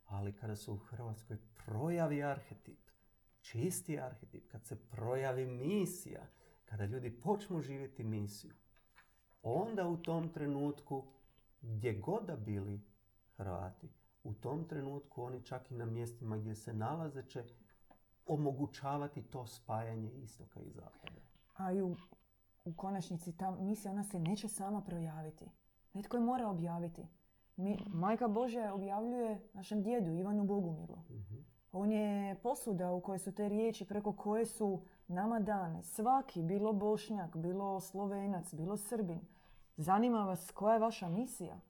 [0.06, 2.90] Ali kada se u Hrvatskoj projavi arhetip,
[3.40, 6.26] čisti arhetip, kad se projavi misija,
[6.64, 8.52] kada ljudi počnu živjeti misiju,
[9.42, 11.04] onda u tom trenutku,
[11.60, 12.80] gdje god da bili
[13.36, 13.88] Hrvati,
[14.24, 17.44] u tom trenutku oni čak i na mjestima gdje se nalaze će
[18.26, 21.20] omogućavati to spajanje istoka i zapada.
[21.56, 21.96] A i u,
[22.64, 25.44] u konačnici ta misija ona se neće sama projaviti.
[25.92, 27.06] Netko je mora objaviti.
[27.56, 30.96] Mi, Majka Božja objavljuje našem djedu Ivanu Bogumilu.
[31.10, 31.34] Mhm.
[31.72, 35.82] On je posuda u kojoj su te riječi preko koje su nama dane.
[35.82, 39.20] Svaki, bilo Bošnjak, bilo Slovenac, bilo Srbin.
[39.76, 41.60] Zanima vas koja je vaša misija?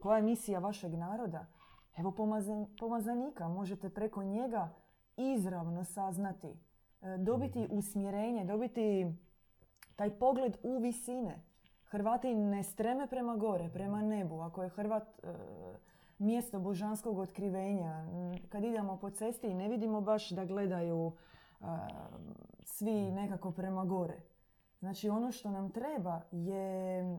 [0.00, 1.46] Koja je misija vašeg naroda?
[1.96, 4.74] Evo pomazan- pomazanika, možete preko njega
[5.16, 6.48] izravno saznati,
[7.02, 9.12] e, dobiti usmjerenje, dobiti
[9.98, 11.42] taj pogled u visine.
[11.84, 14.40] Hrvati ne streme prema gore, prema nebu.
[14.40, 15.34] Ako je Hrvat e,
[16.18, 18.06] mjesto božanskog otkrivenja,
[18.48, 21.64] kad idemo po cesti ne vidimo baš da gledaju e,
[22.62, 24.20] svi nekako prema gore.
[24.78, 27.18] Znači ono što nam treba je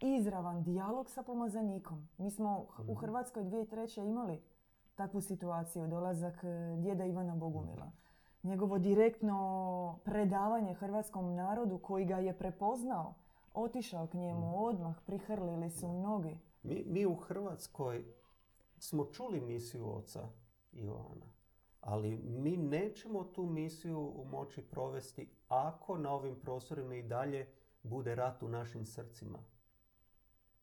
[0.00, 2.08] izravan dijalog sa pomazanikom.
[2.18, 4.06] Mi smo u Hrvatskoj 2003.
[4.06, 4.42] imali
[4.94, 7.90] takvu situaciju, dolazak e, djeda Ivana Bogumila.
[8.42, 13.14] Njegovo direktno predavanje hrvatskom narodu koji ga je prepoznao,
[13.54, 16.38] otišao k njemu odmah, prihrlili su mnogi.
[16.62, 18.04] Mi, mi u Hrvatskoj
[18.78, 20.28] smo čuli misiju oca
[20.72, 21.26] Ivana,
[21.80, 27.48] ali mi nećemo tu misiju moći provesti ako na ovim prostorima i dalje
[27.82, 29.38] bude rat u našim srcima.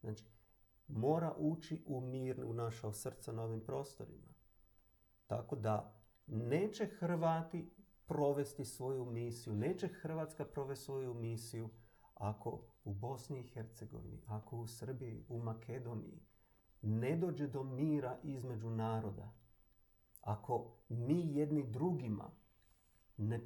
[0.01, 0.25] Znači,
[0.87, 4.33] mora ući u mir u naša srca na ovim prostorima.
[5.27, 5.98] Tako da
[6.29, 7.71] neće Hrvati
[8.05, 11.69] provesti svoju misiju, neće Hrvatska provesti svoju misiju
[12.15, 16.19] ako u Bosni i Hercegovini, ako u Srbiji, u Makedoniji
[16.81, 19.33] ne dođe do mira između naroda,
[20.21, 22.31] ako mi jedni drugima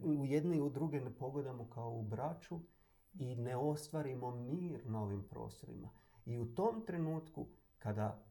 [0.03, 2.59] u jedni u druge ne pogledamo kao u braću
[3.13, 5.89] i ne ostvarimo mir na ovim prostorima.
[6.25, 8.22] I u tom trenutku kada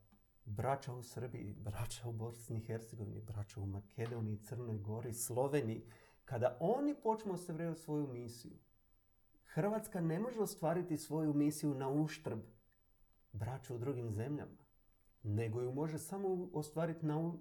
[0.44, 5.84] braća u Srbiji, braća u Bosni i Hercegovini, braća u Makedoniji, Crnoj Gori, Sloveniji,
[6.24, 8.52] kada oni počnu ostvarivati svoju misiju,
[9.44, 12.40] Hrvatska ne može ostvariti svoju misiju na uštrb
[13.32, 14.62] braća u drugim zemljama,
[15.22, 17.32] nego ju može samo ostvariti na,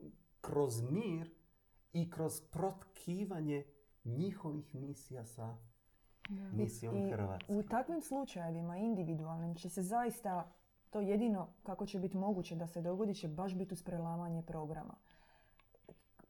[0.41, 1.31] kroz mir
[1.93, 3.65] i kroz protkivanje
[4.03, 5.57] njihovih misija sa
[6.29, 7.53] misijom Hrvatske.
[7.53, 10.51] u takvim slučajevima individualnim će se zaista
[10.91, 14.93] to jedino kako će biti moguće da se dogodi će baš biti uz prelamanje programa.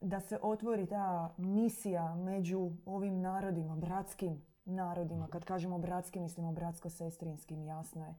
[0.00, 5.28] Da se otvori ta misija među ovim narodima, bratskim narodima.
[5.28, 8.14] Kad kažemo bratski, mislimo bratsko-sestrinskim, jasno je.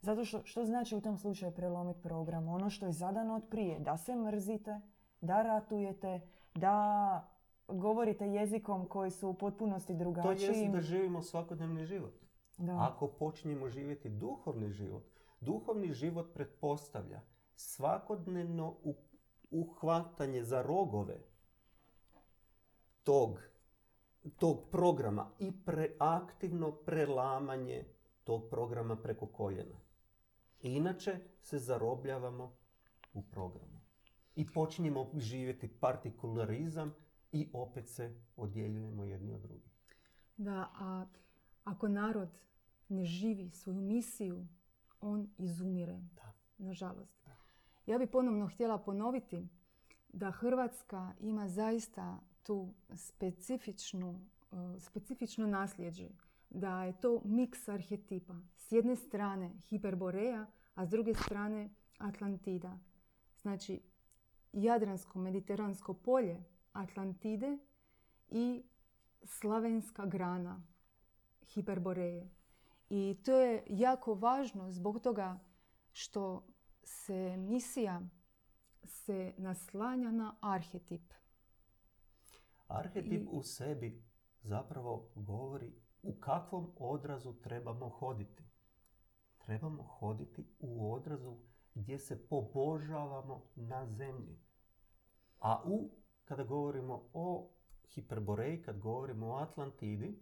[0.00, 2.48] Zato što, što znači u tom slučaju prelomiti program?
[2.48, 4.80] Ono što je zadano od prije, da se mrzite,
[5.20, 6.20] da ratujete,
[6.54, 7.28] da
[7.68, 10.60] govorite jezikom koji su u potpunosti To drugačiji.
[10.62, 12.14] je da živimo svakodnevni život.
[12.58, 12.88] Da.
[12.92, 15.02] Ako počinjemo živjeti duhovni život,
[15.40, 17.20] duhovni život pretpostavlja
[17.54, 18.76] svakodnevno
[19.50, 21.20] uhvatanje za rogove
[23.02, 23.40] tog,
[24.36, 27.84] tog programa i preaktivno prelamanje
[28.24, 29.80] tog programa preko koljena.
[30.60, 32.56] Inače se zarobljavamo
[33.14, 33.80] u programu.
[34.36, 36.94] I počinjemo živjeti partikularizam
[37.32, 39.72] i opet se odjeljujemo jedni od drugih.
[40.36, 41.06] Da, a
[41.64, 42.28] ako narod
[42.88, 44.46] ne živi svoju misiju,
[45.00, 46.00] on izumire.
[46.14, 46.32] Da.
[46.58, 47.28] Nažalost.
[47.86, 49.48] Ja bih ponovno htjela ponoviti
[50.08, 54.20] da Hrvatska ima zaista tu specifičnu,
[54.52, 56.08] eh, specifično nasljeđe.
[56.50, 58.34] Da je to miks arhetipa.
[58.56, 62.78] S jedne strane Hiperboreja, a s druge strane Atlantida.
[63.42, 63.80] Znači,
[64.52, 67.58] Jadransko-mediteransko polje Atlantide
[68.28, 68.62] i
[69.24, 70.62] slavenska grana
[71.46, 72.37] Hiperboreje.
[72.90, 75.38] I to je jako važno zbog toga
[75.92, 76.46] što
[76.84, 78.00] se misija
[78.84, 81.12] se naslanja na arhetip.
[82.68, 84.04] Arhetip I- u sebi
[84.42, 85.72] zapravo govori
[86.02, 88.44] u kakvom odrazu trebamo hoditi.
[89.38, 91.36] Trebamo hoditi u odrazu
[91.74, 94.38] gdje se pobožavamo na zemlji.
[95.40, 95.90] A u,
[96.24, 97.50] kada govorimo o
[97.88, 100.18] Hiperboreji, kad govorimo o Atlantidi,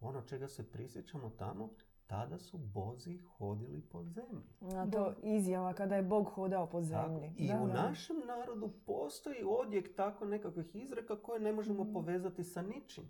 [0.00, 1.70] ono čega se prisjećamo tamo,
[2.06, 4.42] tada su bozi hodili po zemlji.
[4.62, 6.84] A to izjava kada je Bog hodao po Tako.
[6.84, 7.32] zemlji.
[7.36, 7.72] I Da, u da.
[7.74, 11.92] našem narodu postoji odjek tako nekakvih izreka koje ne možemo Mm.
[11.92, 13.04] povezati sa ničim.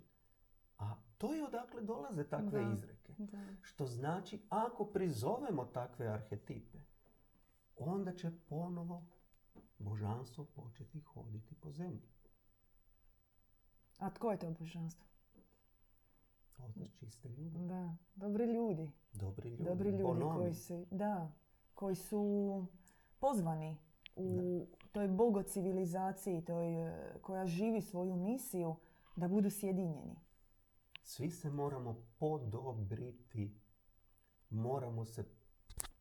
[0.77, 0.85] A
[1.17, 2.71] to je odakle dolaze takve Da.
[2.71, 3.13] izreke.
[3.17, 3.37] Da.
[3.61, 6.77] Što znači, ako prizovemo takve arhetipe,
[7.75, 9.05] onda će ponovo
[9.79, 12.09] božanstvo početi hoditi po zemlji.
[13.99, 15.06] A tko je to božanstvo?
[16.57, 17.61] Otac čiste ljubav.
[17.61, 18.91] Da, dobri ljudi.
[19.13, 19.63] Dobri ljudi.
[19.63, 20.37] Dobri ljudi bonomi.
[20.37, 21.31] koji su, da,
[21.73, 22.65] koji su
[23.19, 23.77] pozvani
[24.15, 28.75] u toj bogocivilizaciji, toj e, koja živi svoju misiju,
[29.15, 30.15] da budu sjedinjeni.
[31.03, 33.55] Svi se moramo podobriti.
[34.49, 35.25] Moramo se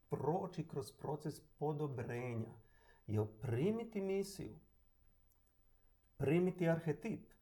[0.09, 2.55] proći kroz proces podobrenja.
[3.07, 4.59] Jer primiti misiju,
[6.17, 7.36] primiti arhetip,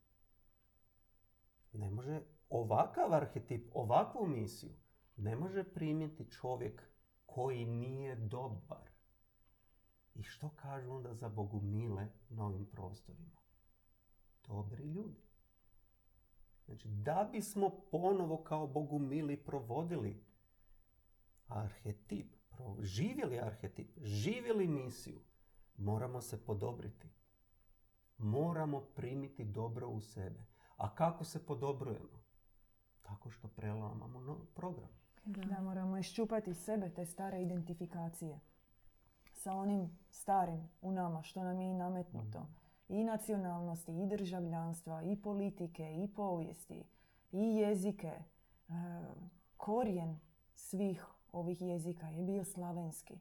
[1.85, 4.73] ne može ovakav arhetip, ovakvu misiju,
[5.17, 6.83] ne može primiti čovjek
[7.27, 8.89] koji nije dobar.
[10.15, 13.41] I što kažu onda za bogumile na ovim prostorima?
[14.47, 15.23] Dobri ljudi.
[16.67, 20.25] Znači, da bismo ponovo kao Bogu mili provodili
[21.49, 22.35] arhetip,
[22.81, 25.21] živjeli arhetip, živjeli misiju,
[25.77, 27.09] moramo se podobriti.
[28.19, 30.54] Moramo primiti dobro u sebe.
[30.77, 32.23] A kako se podobrujemo?
[33.03, 34.89] Tako što prelamamo no- program.
[35.25, 38.41] Da moramo iščupati iz sebe te stare identifikacije
[39.33, 42.47] sa onim starim u nama što nam je i nametnuto.
[42.89, 46.85] I nacionalnosti, i državljanstva, i politike, i povijesti,
[47.33, 48.07] i jezike.
[48.09, 48.73] E,
[49.57, 50.21] korijen
[50.55, 53.15] svih ovih jezika je bio slavenski.
[53.15, 53.19] E,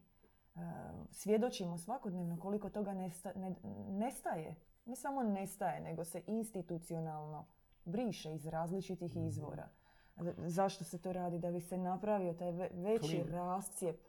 [1.10, 3.56] svjedočimo svakodnevno koliko toga nesta- ne-
[3.90, 4.54] nestaje.
[4.86, 7.44] Ne samo nestaje, nego se institucionalno
[7.84, 9.68] briše iz različitih izvora.
[10.16, 11.38] Z- Zašto se to radi?
[11.38, 13.28] Da bi se napravio taj ve- veći Klin.
[13.28, 14.00] rascijep.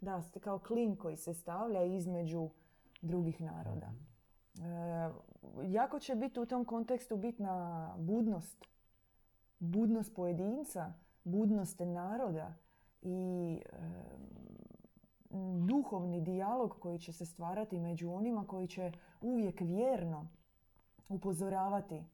[0.00, 2.48] Da, kao klin koji se stavlja između
[3.02, 3.92] drugih naroda.
[4.56, 5.10] E,
[5.64, 7.54] jako će biti u tom kontekstu bitna
[7.98, 8.64] budnost
[9.58, 10.92] budnost pojedinca,
[11.24, 12.54] budnost naroda
[13.02, 13.60] i
[15.66, 20.28] duhovni dijalog koji će se stvarati među onima koji će uvijek vjerno
[21.08, 22.04] upozoravati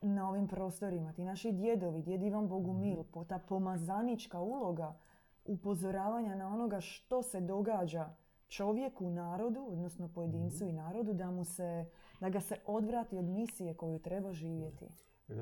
[0.00, 1.12] na ovim prostorima.
[1.12, 3.22] Ti naši djedovi, djed Ivan Bogumil, mhm.
[3.28, 4.98] ta pomazanička uloga
[5.44, 8.14] upozoravanja na onoga što se događa
[8.48, 10.68] čovjeku, narodu, odnosno pojedincu mhm.
[10.68, 11.90] i narodu, da, mu se,
[12.20, 14.84] da ga se odvrati od misije koju treba živjeti.
[14.84, 15.32] E,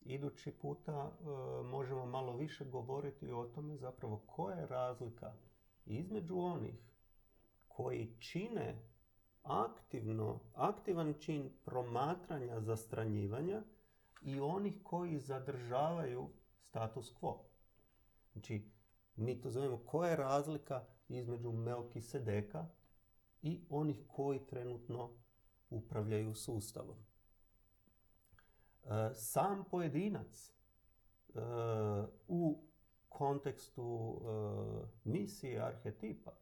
[0.00, 1.24] idući puta e,
[1.62, 5.32] možemo malo više govoriti o tome zapravo koja je razlika
[5.86, 6.92] između onih
[7.68, 8.82] koji čine
[9.42, 13.62] aktivno, aktivan čin promatranja zastranjivanja
[14.22, 16.28] i onih koji zadržavaju
[16.68, 17.38] status quo.
[18.32, 18.70] Znači,
[19.16, 22.66] mi to zovemo koja je razlika između Melki Sedeka
[23.42, 25.10] i onih koji trenutno
[25.70, 26.96] upravljaju sustavom.
[28.84, 30.52] E, sam pojedinac e,
[32.28, 32.62] u
[33.12, 36.32] kontekstu e, misije arhetipa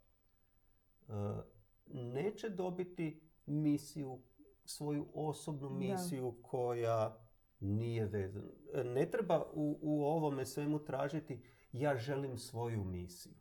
[1.93, 4.19] neće dobiti misiju,
[4.65, 7.19] svoju osobnu misiju koja
[7.61, 8.51] nije vezana.
[8.85, 11.43] Ne treba u, u ovome svemu tražiti
[11.73, 13.35] ja želim svoju misiju.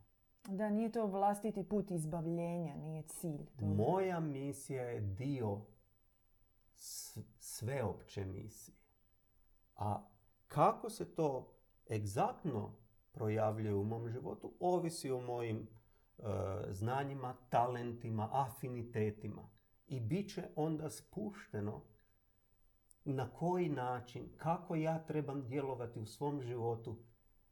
[0.48, 3.46] Da, nije to vlastiti put izbavljenja, nije cilj.
[3.60, 5.62] Moja misija je dio
[7.40, 8.76] sveopće misije.
[9.76, 10.08] A
[10.48, 11.54] kako se to
[11.92, 12.76] egzaktno
[13.20, 16.24] projavljuje u mom životu, ovisi o mojim e,
[16.70, 19.50] znanjima, talentima, afinitetima.
[19.88, 21.82] I bit će onda spušteno
[23.06, 26.96] na koji način, kako ja trebam djelovati u svom životu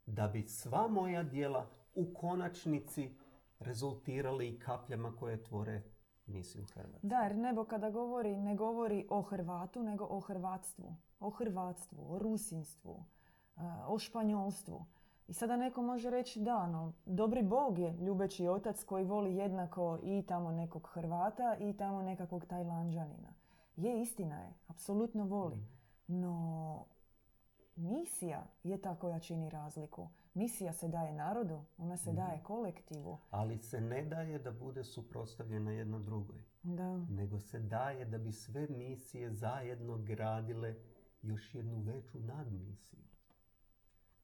[0.06, 3.14] da bi sva moja djela u konačnici
[3.58, 5.82] rezultirali i kapljama koje tvore
[6.26, 7.06] misiju Hrvatske.
[7.06, 10.96] Da, jer nebo kada govori, ne govori o Hrvatu, nego o Hrvatstvu.
[11.20, 13.04] O Hrvatstvu, o Rusinstvu,
[13.86, 14.86] o Španjolstvu.
[15.28, 19.98] I sada neko može reći da, no, dobri Bog je ljubeći otac koji voli jednako
[20.02, 23.32] i tamo nekog Hrvata i tamo nekakvog Tajlanđanina.
[23.76, 25.56] Je, istina je, apsolutno voli.
[25.56, 26.20] Mhm.
[26.20, 26.84] No,
[27.76, 30.08] misija je ta koja čini razliku.
[30.34, 32.44] Misija se daje narodu, ona se daje mhm.
[32.44, 33.18] kolektivu.
[33.30, 36.42] Ali se ne daje da bude suprotstavljena jedna drugoj.
[36.62, 36.96] Da.
[36.96, 40.74] Nego se daje da bi sve misije zajedno gradile
[41.22, 43.07] još jednu veću nadmisiju.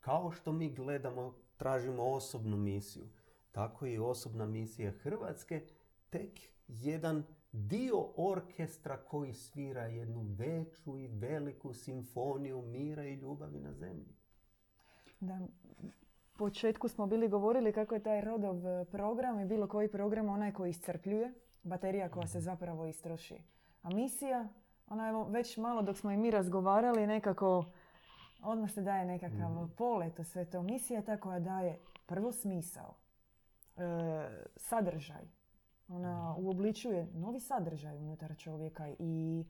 [0.04, 3.04] Kao što mi gledamo, tražimo osobnu misiju,
[3.52, 5.62] tako i osobna misija Hrvatske
[6.10, 13.72] tek jedan dio orkestra koji svira jednu veću i veliku simfoniju mira i ljubavi na
[13.72, 14.14] zemlji.
[15.20, 15.40] Da,
[16.36, 18.56] početku smo bili govorili kako je taj rodov
[18.90, 23.38] program i bilo koji program onaj koji iscrpljuje, baterija koja se zapravo istroši.
[23.82, 24.48] A misija,
[24.86, 27.64] ona je već malo dok smo i mi razgovarali nekako
[28.44, 29.70] odmah se daje nekakav mm.
[29.76, 30.62] polet u sve to.
[30.62, 32.94] Misija je ta koja daje prvo smisao,
[33.76, 33.82] e,
[34.56, 35.24] sadržaj,
[35.88, 39.44] ona uobličuje novi sadržaj unutar čovjeka i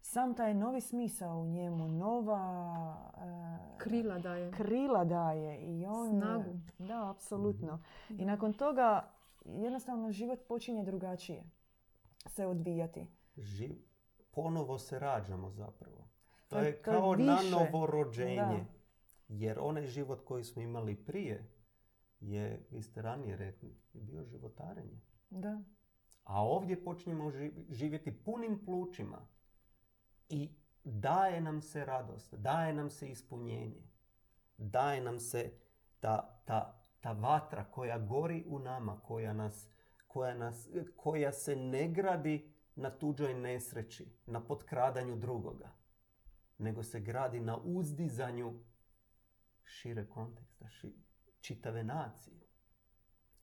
[0.00, 2.96] sam taj novi smisao u njemu, nova...
[3.16, 4.52] Uh, krila daje.
[4.52, 6.08] Krila daje i on...
[6.08, 6.60] Snagu.
[6.78, 7.82] Da, apsolutno.
[8.10, 8.26] I mhm.
[8.26, 9.10] nakon toga
[9.44, 11.44] jednostavno život počinje drugačije
[12.26, 13.06] se odvijati.
[13.36, 13.72] Živ...
[14.30, 16.03] Ponovo se rađamo zapravo.
[16.54, 18.64] To, je kao na novo rođenje.
[19.28, 21.48] Jer onaj život koji smo imali prije
[22.20, 25.00] je, vi ste ranije rekli, bio životarenje.
[25.30, 25.62] Da.
[26.24, 27.32] A ovdje počinjemo
[27.70, 29.26] živjeti punim plućima
[30.28, 30.50] i
[30.84, 33.82] daje nam se radost, daje nam se ispunjenje,
[34.58, 35.52] daje nam se
[36.00, 39.68] ta, ta, ta vatra koja gori u nama, koja, nas,
[40.06, 45.72] koja, nas, koja se ne gradi na tuđoj nesreći, na potkradanju drugoga,
[46.58, 48.60] nego se gradi na uzdizanju
[49.64, 50.68] šire konteksta,
[51.40, 52.44] čitave nacije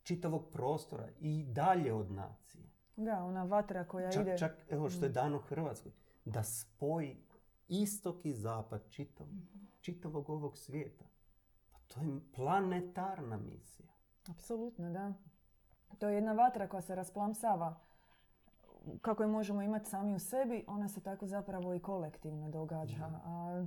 [0.02, 2.64] čitavog prostora i dalje od nacije.
[2.96, 4.38] Da, ona vatra koja ide...
[4.38, 5.12] Čak, evo što je mm.
[5.12, 5.92] dano Hrvatskoj,
[6.24, 7.16] da spoji
[7.68, 9.34] istok i zapad čitavog,
[9.80, 11.04] čitavog ovog svijeta.
[11.72, 13.88] Pa to je planetarna misija.
[14.28, 15.12] Apsolutno, da.
[15.98, 17.80] To je jedna vatra koja se rasplamsava
[19.00, 23.20] kako je možemo imati sami u sebi, ona se tako zapravo i kolektivno događa.
[23.24, 23.66] A,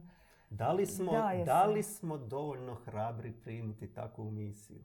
[0.50, 1.12] da li smo,
[1.46, 4.84] da li smo dovoljno hrabri primiti takvu misiju?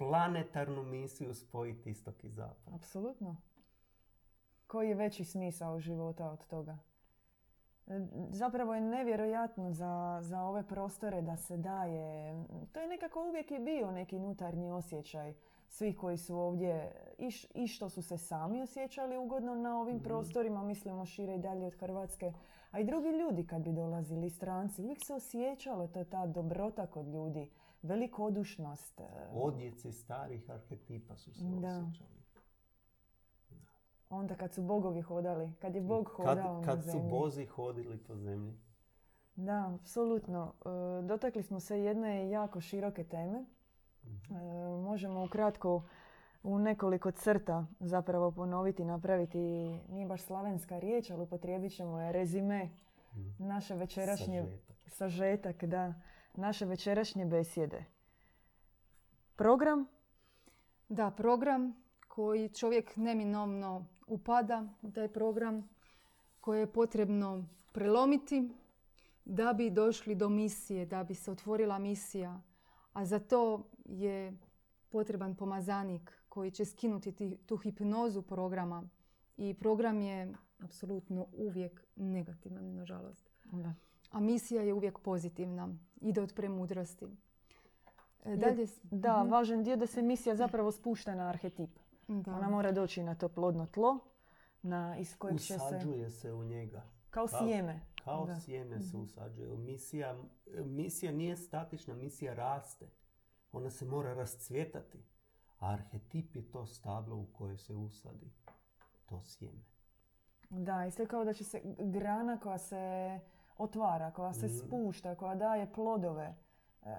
[0.00, 2.74] planetarnu misiju spojiti istok i zapad.
[2.74, 3.36] Apsolutno.
[4.66, 6.78] Koji je veći smisao života od toga?
[7.86, 8.00] E,
[8.30, 12.34] zapravo je nevjerojatno za, za ove prostore da se daje.
[12.72, 15.34] To je nekako uvijek i bio neki unutarnji osjećaj
[15.70, 19.96] svi koji su ovdje i, š- i što su se sami osjećali ugodno na ovim
[19.96, 20.04] Mhm.
[20.04, 22.32] prostorima, mislimo šire i dalje od Hrvatske,
[22.70, 27.06] a i drugi ljudi kad bi dolazili, stranci, uvijek se osjećalo to ta dobrota kod
[27.06, 27.50] ljudi,
[27.82, 29.00] velikodušnost.
[29.00, 29.04] e,
[29.34, 31.68] Odjeci starih arhetipa su se Da.
[31.68, 32.20] osjećali.
[34.10, 37.10] Onda kad su bogovi hodali, kad je bog Kad, hodao na kad su zemlji.
[37.10, 38.54] bozi hodili po zemlji.
[39.36, 40.52] Da, apsolutno.
[40.60, 40.68] E,
[41.02, 43.44] Dotakli smo se jedne jako široke teme.
[44.30, 44.34] E,
[44.78, 45.82] Možemo ukratko
[46.42, 49.38] u nekoliko crta zapravo ponoviti, napraviti,
[49.88, 52.68] nije baš slavenska riječ, ali upotrijebit ćemo je rezime
[53.12, 53.48] Mhm.
[53.48, 54.76] naše večerašnje Sažetak.
[54.88, 55.94] sažetak, da,
[56.34, 57.84] naše večerašnje besjede.
[59.36, 59.86] Program,
[60.88, 61.74] Da, program
[62.08, 65.68] koji čovjek neminovno upada u taj program
[66.40, 68.50] koji je potrebno prelomiti
[69.24, 72.40] da bi došli do misije, da bi se otvorila misija.
[72.92, 74.32] A za to je
[74.88, 78.82] potreban pomazanik koji će skinuti ti- tu hipnozu programa.
[79.36, 83.30] I program je apsolutno uvijek negativan, nažalost.
[83.44, 83.74] da.
[84.10, 85.68] A misija je uvijek pozitivna.
[85.96, 87.06] Ide od premudrosti.
[88.24, 89.30] E, Dalje, da, Mhm.
[89.30, 91.70] važan dio da se misija zapravo spušta na arhetip.
[92.08, 92.32] Da.
[92.32, 93.98] Ona mora doći na to plodno tlo,
[94.62, 96.82] na, iz kojeg će se, Usađuje se u njega.
[97.10, 97.80] kao Kao- sjeme.
[98.00, 98.36] Kao Da.
[98.36, 99.00] sjeme se Mhm.
[99.00, 99.56] usađuje.
[99.56, 100.16] Misija,
[100.56, 102.86] misija nije statična, misija raste.
[103.52, 104.98] Ona se mora rascvjetati.
[105.58, 108.30] A arhetip je to stablo u koje se usadi
[109.06, 109.62] to sjeme.
[110.50, 113.20] Da, isto kao da će se grana koja se
[113.58, 114.54] otvara, koja se Mhm.
[114.56, 116.34] spušta, koja daje plodove
[116.82, 116.96] e,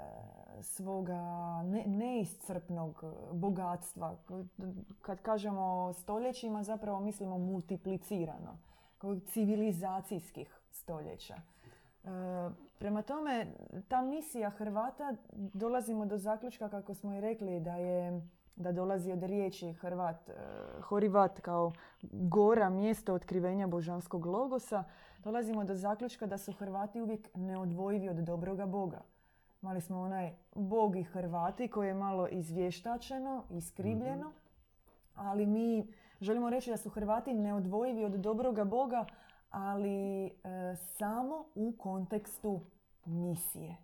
[0.62, 1.22] svoga
[1.64, 4.18] ne, neiscrpnog bogatstva.
[5.02, 8.58] Kad kažemo stoljećima, zapravo mislimo multiplicirano,
[8.98, 11.36] kao civilizacijskih stoljeća.
[11.36, 12.08] E,
[12.80, 13.48] prema tome,
[13.88, 18.22] ta misija Hrvata, dolazimo do zaključka, kako smo i rekli, da je
[18.56, 20.34] da dolazi od riječi Hrvat, e,
[20.82, 21.74] Horivat kao
[22.12, 24.84] gora, mjesto otkrivenja božanskog logosa,
[25.24, 29.02] dolazimo do zaključka da su Hrvati uvijek neodvojivi od dobroga Boga.
[29.62, 34.32] Mali smo onaj Bog i Hrvati koje je malo izvještačeno, iskrivljeno,
[35.16, 35.88] ali mi
[36.22, 39.06] želimo reći da su Hrvati neodvojivi od dobroga Boga,
[39.52, 40.30] ali e,
[40.76, 42.60] samo u kontekstu
[43.06, 43.76] misije.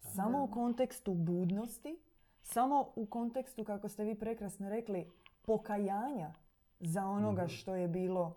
[0.00, 1.98] Samo u kontekstu budnosti,
[2.42, 5.10] samo u kontekstu, kako ste vi prekrasno rekli,
[5.42, 6.32] pokajanja
[6.80, 7.48] za onoga Mhm.
[7.48, 8.34] što je bilo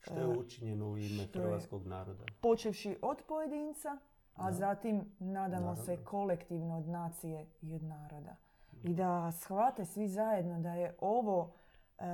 [0.00, 2.24] Što je učinjeno u ime hrvatskog naroda.
[2.40, 3.98] počevši od pojedinca,
[4.34, 4.52] a Da.
[4.52, 8.36] zatim, nadamo se, kolektivno od nacije i od naroda.
[8.82, 11.52] I da shvate svi zajedno da je ovo
[11.98, 12.04] e,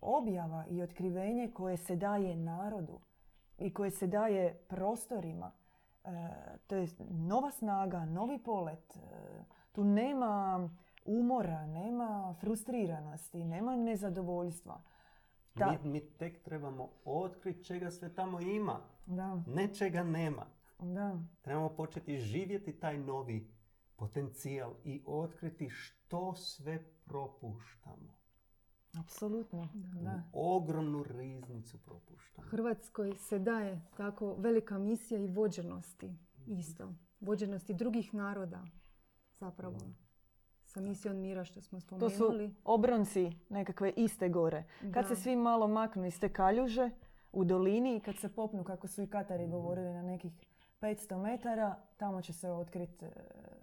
[0.00, 2.98] objava i otkrivenje koje se daje narodu
[3.58, 5.52] i koje se daje prostorima.
[6.04, 6.10] E,
[6.66, 8.96] to je nova snaga, novi polet.
[8.96, 9.00] E,
[9.72, 10.68] tu nema
[11.04, 14.82] umora, nema frustriranosti, nema nezadovoljstva.
[15.54, 15.78] Da.
[15.82, 18.80] Mi, mi tek trebamo otkriti čega sve tamo ima.
[19.06, 20.46] Da, Ne čega nema.
[20.78, 21.18] da.
[21.42, 23.50] Trebamo početi živjeti taj novi
[23.96, 28.23] potencijal i otkriti što sve propuštamo.
[28.98, 30.22] Apsolutno, da.
[30.32, 32.48] Ogromnu riznicu propuštamo.
[32.48, 36.14] Hrvatskoj se daje tako velika misija i vođenosti
[36.46, 36.92] isto.
[37.20, 38.64] Vođenosti drugih naroda
[39.40, 39.76] zapravo.
[40.64, 42.54] Sa misijom mira što smo To su spomenuli.
[42.64, 44.64] obronci nekakve iste gore.
[44.94, 46.90] Kad se svi malo maknu iz te kaljuže
[47.32, 50.32] u dolini i kad se popnu, kako su i Katari govorili, na nekih
[50.80, 53.06] 500 metara, tamo će se otkriti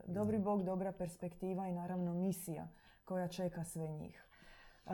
[0.08, 2.68] dobri bog, dobra perspektiva i naravno misija
[3.06, 4.28] koja čeka sve njih.
[4.86, 4.92] E,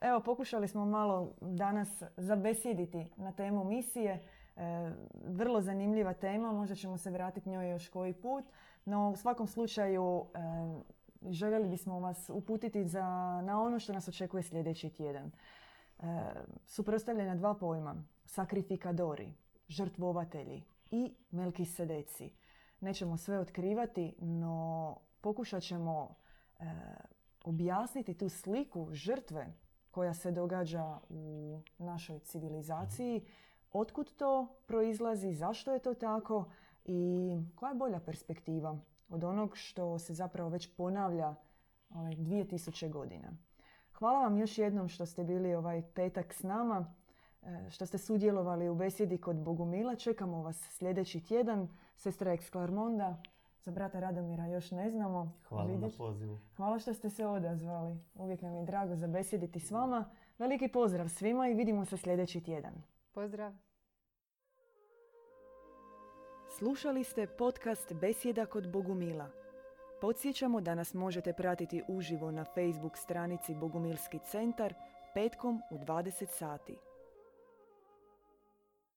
[0.00, 4.12] Evo, pokušali smo malo danas zabesjediti na temu misije.
[4.56, 4.92] E,
[5.24, 8.44] vrlo zanimljiva tema, možda ćemo se vratiti njoj još koji put.
[8.84, 10.38] No, u svakom slučaju, e,
[11.30, 13.04] željeli bismo vas uputiti za,
[13.44, 15.30] na ono što nas očekuje sljedeći tjedan.
[16.66, 19.32] Suprotstavljena dva pojma, sakrifikadori,
[19.68, 22.32] žrtvovatelji i melkisedeci.
[22.80, 26.14] Nećemo sve otkrivati, no pokušat ćemo
[27.48, 29.52] objasniti tu sliku žrtve
[29.90, 33.24] koja se događa u našoj civilizaciji,
[33.72, 36.44] otkud to proizlazi, zašto je to tako
[36.84, 38.78] i koja je bolja perspektiva
[39.08, 41.34] od onog što se zapravo već ponavlja
[41.90, 43.32] ovaj, 2000 godina.
[43.92, 46.94] Hvala vam još jednom što ste bili ovaj petak s nama,
[47.42, 49.94] e, što ste sudjelovali u besjedi kod Bogumila.
[49.94, 51.68] Čekamo vas sljedeći tjedan.
[51.96, 53.22] Sestra Eksklarmonda,
[53.62, 55.32] za brata Radomira još ne znamo.
[55.48, 56.38] Hvala na pozivu.
[56.56, 57.98] Hvala što ste se odazvali.
[58.14, 60.10] Uvijek nam je drago zabesjediti s vama.
[60.38, 62.74] Veliki pozdrav svima i vidimo se sljedeći tjedan.
[63.12, 63.52] Pozdrav!
[66.58, 69.30] Slušali ste podcast Besjeda kod Bogumila.
[70.00, 74.74] Podsjećamo da nas možete pratiti uživo na Facebook stranici Bogumilski centar
[75.14, 76.87] petkom u 20 sati.